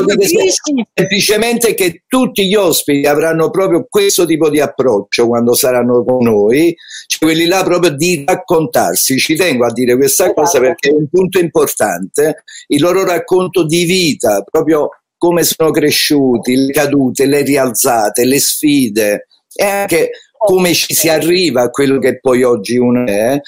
semplicemente 0.94 1.74
che 1.74 2.04
tutti 2.06 2.46
gli 2.46 2.54
ospiti 2.54 3.06
avranno 3.06 3.50
proprio 3.50 3.86
questo 3.88 4.24
tipo 4.24 4.48
di 4.48 4.60
approccio 4.60 5.26
quando 5.26 5.52
saranno 5.54 6.02
con 6.04 6.24
noi, 6.24 6.74
cioè 7.06 7.28
quelli 7.28 7.46
là 7.46 7.62
proprio 7.62 7.90
di 7.90 8.24
raccontarsi. 8.26 9.18
Ci 9.18 9.36
tengo 9.36 9.66
a 9.66 9.72
dire 9.72 9.96
questa 9.96 10.24
esatto. 10.24 10.40
cosa 10.40 10.60
perché 10.60 10.88
è 10.88 10.92
un 10.92 11.06
punto 11.10 11.38
importante, 11.38 12.44
il 12.68 12.80
loro 12.80 13.04
racconto 13.04 13.66
di 13.66 13.84
vita, 13.84 14.42
proprio 14.42 14.88
come 15.18 15.42
sono 15.42 15.70
cresciuti, 15.70 16.56
le 16.56 16.72
cadute, 16.72 17.26
le 17.26 17.42
rialzate, 17.42 18.24
le 18.24 18.40
sfide 18.40 19.26
e 19.52 19.64
anche 19.64 20.10
come 20.38 20.72
ci 20.72 20.94
si 20.94 21.10
arriva 21.10 21.62
a 21.62 21.70
quello 21.70 21.98
che 21.98 22.20
poi 22.20 22.42
oggi 22.42 22.78
uno 22.78 23.06
è 23.06 23.38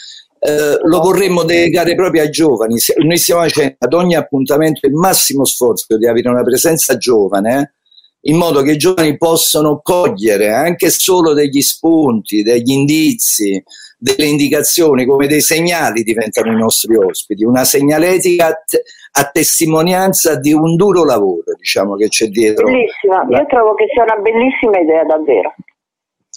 eh, 0.45 0.77
lo 0.83 1.01
vorremmo 1.01 1.45
dedicare 1.45 1.95
proprio 1.95 2.23
ai 2.23 2.31
giovani. 2.31 2.75
Noi 2.97 3.17
stiamo 3.17 3.43
facendo 3.43 3.77
ad 3.79 3.95
ogni 3.95 4.17
appuntamento 4.17 4.89
il 4.89 4.95
massimo 4.95 5.45
sforzo 5.45 5.97
di 5.97 6.07
avere 6.07 6.29
una 6.29 6.43
presenza 6.43 6.97
giovane, 6.97 7.75
in 8.23 8.37
modo 8.37 8.63
che 8.63 8.73
i 8.73 8.77
giovani 8.77 9.17
possano 9.17 9.81
cogliere 9.83 10.51
anche 10.51 10.91
solo 10.91 11.33
degli 11.33 11.61
spunti, 11.61 12.43
degli 12.43 12.73
indizi, 12.73 13.63
delle 13.97 14.27
indicazioni, 14.27 15.07
come 15.07 15.29
dei 15.29 15.41
segnali 15.41 16.03
diventano 16.03 16.51
i 16.51 16.57
nostri 16.57 16.97
ospiti, 16.97 17.45
una 17.45 17.63
segnaletica 17.63 18.49
a, 18.49 18.63
te- 18.67 18.83
a 19.13 19.31
testimonianza 19.31 20.41
di 20.41 20.53
un 20.53 20.75
duro 20.75 21.05
lavoro, 21.05 21.55
diciamo, 21.57 21.95
che 21.95 22.09
c'è 22.09 22.27
dietro. 22.27 22.65
Bellissima, 22.65 23.25
io 23.29 23.47
trovo 23.47 23.75
che 23.75 23.87
sia 23.93 24.03
una 24.03 24.17
bellissima 24.17 24.81
idea 24.81 25.05
davvero. 25.05 25.55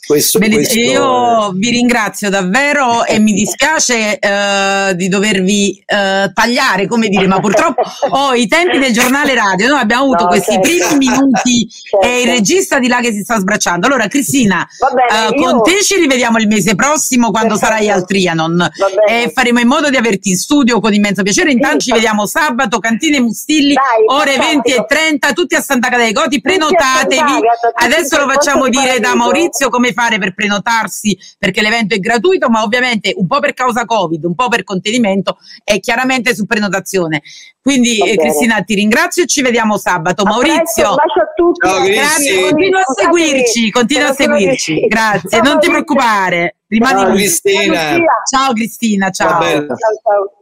Questo, 0.05 0.37
questo... 0.37 0.77
Io 0.77 1.51
vi 1.53 1.71
ringrazio 1.71 2.29
davvero 2.29 3.05
e 3.05 3.17
mi 3.17 3.33
dispiace 3.33 4.19
uh, 4.21 4.93
di 4.93 5.07
dovervi 5.07 5.83
uh, 5.83 6.31
tagliare, 6.31 6.87
come 6.87 7.07
dire, 7.07 7.25
ma 7.25 7.39
purtroppo 7.39 7.81
ho 8.09 8.33
i 8.35 8.47
tempi 8.47 8.77
del 8.77 8.93
giornale 8.93 9.33
radio. 9.33 9.67
Noi 9.67 9.79
abbiamo 9.79 10.03
avuto 10.03 10.25
no, 10.25 10.29
questi 10.29 10.53
certo. 10.53 10.69
primi 10.69 11.07
minuti 11.07 11.67
certo. 11.67 12.05
e 12.05 12.21
il 12.21 12.27
regista 12.27 12.77
di 12.77 12.87
là 12.87 12.99
che 12.99 13.11
si 13.11 13.23
sta 13.23 13.39
sbracciando. 13.39 13.87
Allora, 13.87 14.07
Cristina, 14.07 14.67
bene, 14.93 15.27
uh, 15.27 15.33
io... 15.33 15.49
con 15.49 15.63
te 15.63 15.81
ci 15.81 15.95
rivediamo 15.95 16.37
il 16.37 16.47
mese 16.47 16.75
prossimo 16.75 17.31
quando 17.31 17.57
Perfetto. 17.57 17.71
sarai 17.71 17.89
al 17.89 18.05
Trianon 18.05 18.69
e 19.09 19.31
faremo 19.33 19.59
in 19.59 19.67
modo 19.67 19.89
di 19.89 19.97
averti 19.97 20.29
in 20.29 20.37
studio 20.37 20.79
con 20.79 20.93
immenso 20.93 21.23
piacere. 21.23 21.51
Intanto 21.51 21.79
sì, 21.79 21.87
ci 21.87 21.93
vediamo 21.93 22.27
sabato, 22.27 22.77
Cantine 22.77 23.19
Mustilli, 23.19 23.73
Dai, 23.73 24.19
ore 24.19 24.37
20 24.37 24.71
e 24.71 24.85
30, 24.87 25.33
tutti 25.33 25.55
a 25.55 25.61
Santa 25.61 25.89
Catena 25.89 26.03
dei 26.03 26.13
Goti. 26.13 26.41
Prenotatevi. 26.41 27.39
Adesso 27.73 28.17
lo 28.19 28.29
facciamo 28.29 28.69
dire 28.69 28.99
da 28.99 29.15
Maurizio 29.15 29.69
come 29.69 29.93
fare 29.95 30.19
per 30.19 30.33
prenotarsi 30.33 31.17
perché 31.39 31.61
l'evento 31.61 31.95
è 31.95 31.99
gratuito, 31.99 32.49
ma 32.49 32.61
ovviamente 32.63 33.13
un 33.15 33.25
po' 33.25 33.39
per 33.39 33.53
causa 33.53 33.85
Covid, 33.85 34.25
un 34.25 34.35
po' 34.35 34.49
per 34.49 34.63
contenimento 34.63 35.37
e 35.63 35.79
chiaramente 35.79 36.35
su 36.35 36.45
prenotazione. 36.45 37.21
Quindi 37.61 37.97
eh, 37.99 38.17
Cristina 38.17 38.61
ti 38.61 38.75
ringrazio 38.75 39.23
e 39.23 39.27
ci 39.27 39.41
vediamo 39.41 39.77
sabato. 39.77 40.23
A 40.23 40.29
Maurizio, 40.29 40.89
un 40.89 40.95
bacio 40.95 41.21
a 41.21 41.33
tutti. 41.35 41.67
Ciao, 41.67 41.83
grazie, 41.83 42.41
continua 42.41 42.81
a 42.81 42.93
seguirci, 42.93 43.71
continua 43.71 44.09
a 44.09 44.13
seguirci. 44.13 44.79
Grazie, 44.87 45.41
non 45.41 45.59
ti 45.59 45.69
preoccupare. 45.69 46.57
Rimani 46.67 46.99
ciao, 46.99 47.13
Cristina. 47.13 47.99
Ciao 48.27 48.53
Cristina, 48.53 49.09
ciao. 49.11 49.39
ciao. 49.39 49.67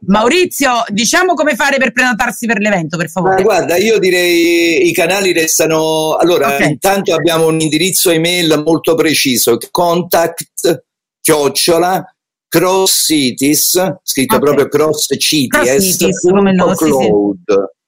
Maurizio, 0.08 0.84
diciamo 0.88 1.34
come 1.34 1.56
fare 1.56 1.78
per 1.78 1.92
prenotarsi 1.92 2.46
per 2.46 2.60
l'evento, 2.60 2.96
per 2.96 3.10
favore. 3.10 3.36
Ma 3.36 3.42
guarda, 3.42 3.76
io 3.76 4.00
direi 4.00 4.88
i 4.88 4.94
canali 4.94 5.34
restano. 5.34 6.16
Allora, 6.16 6.56
okay. 6.56 6.70
intanto 6.70 7.14
abbiamo 7.14 7.48
un 7.48 7.60
indirizzo 7.60 8.10
email 8.10 8.62
molto 8.66 8.96
preciso: 8.96 9.58
contact 9.70 10.86
chiocciola 11.20 12.06
cross 12.48 13.06
cities, 13.06 13.98
scritto 14.04 14.36
okay. 14.36 14.46
proprio 14.46 14.68
cross 14.70 15.14
cities, 15.18 15.48
cross 15.50 15.84
cities 15.84 16.20
come 16.22 16.54
no, 16.54 16.74
cloud. 16.74 17.38
Sì, 17.46 17.54
sì. 17.54 17.82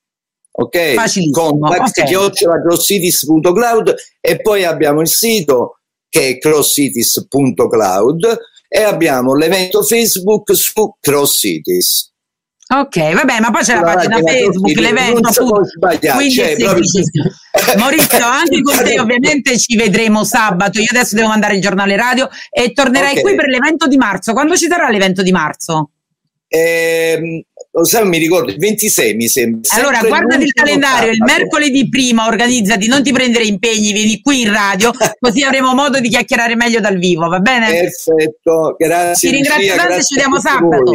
Ok, 0.57 1.31
contact 1.31 1.97
okay. 1.99 2.05
chiocciola 2.05 2.61
crosscities.cloud 2.61 3.95
e 4.19 4.41
poi 4.41 4.65
abbiamo 4.65 5.01
il 5.01 5.07
sito 5.07 5.79
che 6.15 6.29
è 6.29 6.37
crosscities.cloud 6.37 8.37
e 8.69 8.83
abbiamo 8.83 9.35
l'evento 9.35 9.83
Facebook 9.83 10.55
su 10.55 10.95
CrossCities. 11.01 12.13
Ok, 12.73 13.13
vabbè, 13.13 13.41
ma 13.41 13.51
poi 13.51 13.63
c'è 13.63 13.75
la, 13.75 13.81
la 13.81 13.93
pagina 13.93 14.21
Facebook, 14.21 14.79
l'evento, 14.79 15.27
appunto. 15.27 15.61
Quindi 16.15 16.31
cioè, 16.31 16.55
Maurizio, 17.77 18.25
anche 18.25 18.61
con 18.61 18.77
te 18.77 18.99
ovviamente 18.99 19.59
ci 19.59 19.75
vedremo 19.75 20.23
sabato. 20.23 20.79
Io 20.79 20.87
adesso 20.89 21.15
devo 21.15 21.27
mandare 21.27 21.55
il 21.55 21.61
giornale 21.61 21.97
radio 21.97 22.29
e 22.49 22.71
tornerai 22.71 23.11
okay. 23.11 23.21
qui 23.21 23.35
per 23.35 23.47
l'evento 23.47 23.87
di 23.87 23.97
marzo. 23.97 24.31
Quando 24.31 24.55
ci 24.55 24.67
sarà 24.67 24.89
l'evento 24.89 25.21
di 25.21 25.31
marzo? 25.31 25.89
Eh, 26.47 27.45
lo 27.75 27.83
sai, 27.83 28.07
mi 28.07 28.17
ricordo 28.17 28.51
il 28.51 28.57
26 28.57 29.15
mi 29.15 29.27
sembra. 29.27 29.75
Allora, 29.75 29.99
guardati 29.99 30.43
il 30.43 30.53
calendario, 30.53 31.11
il 31.11 31.21
mercoledì 31.21 31.89
prima 31.89 32.25
organizzati, 32.25 32.87
non 32.87 33.03
ti 33.03 33.11
prendere 33.11 33.43
impegni, 33.43 33.91
vieni 33.91 34.21
qui 34.21 34.43
in 34.43 34.53
radio, 34.53 34.91
così 35.19 35.43
avremo 35.43 35.73
modo 35.73 35.99
di 35.99 36.07
chiacchierare 36.07 36.55
meglio 36.55 36.79
dal 36.79 36.97
vivo, 36.97 37.27
va 37.27 37.39
bene? 37.39 37.67
Perfetto, 37.67 38.75
grazie. 38.77 39.29
Ti 39.29 39.35
ringrazio 39.35 39.75
tanto 39.75 39.93
e 39.93 40.03
ci 40.03 40.13
vediamo 40.15 40.39
sabato. 40.39 40.91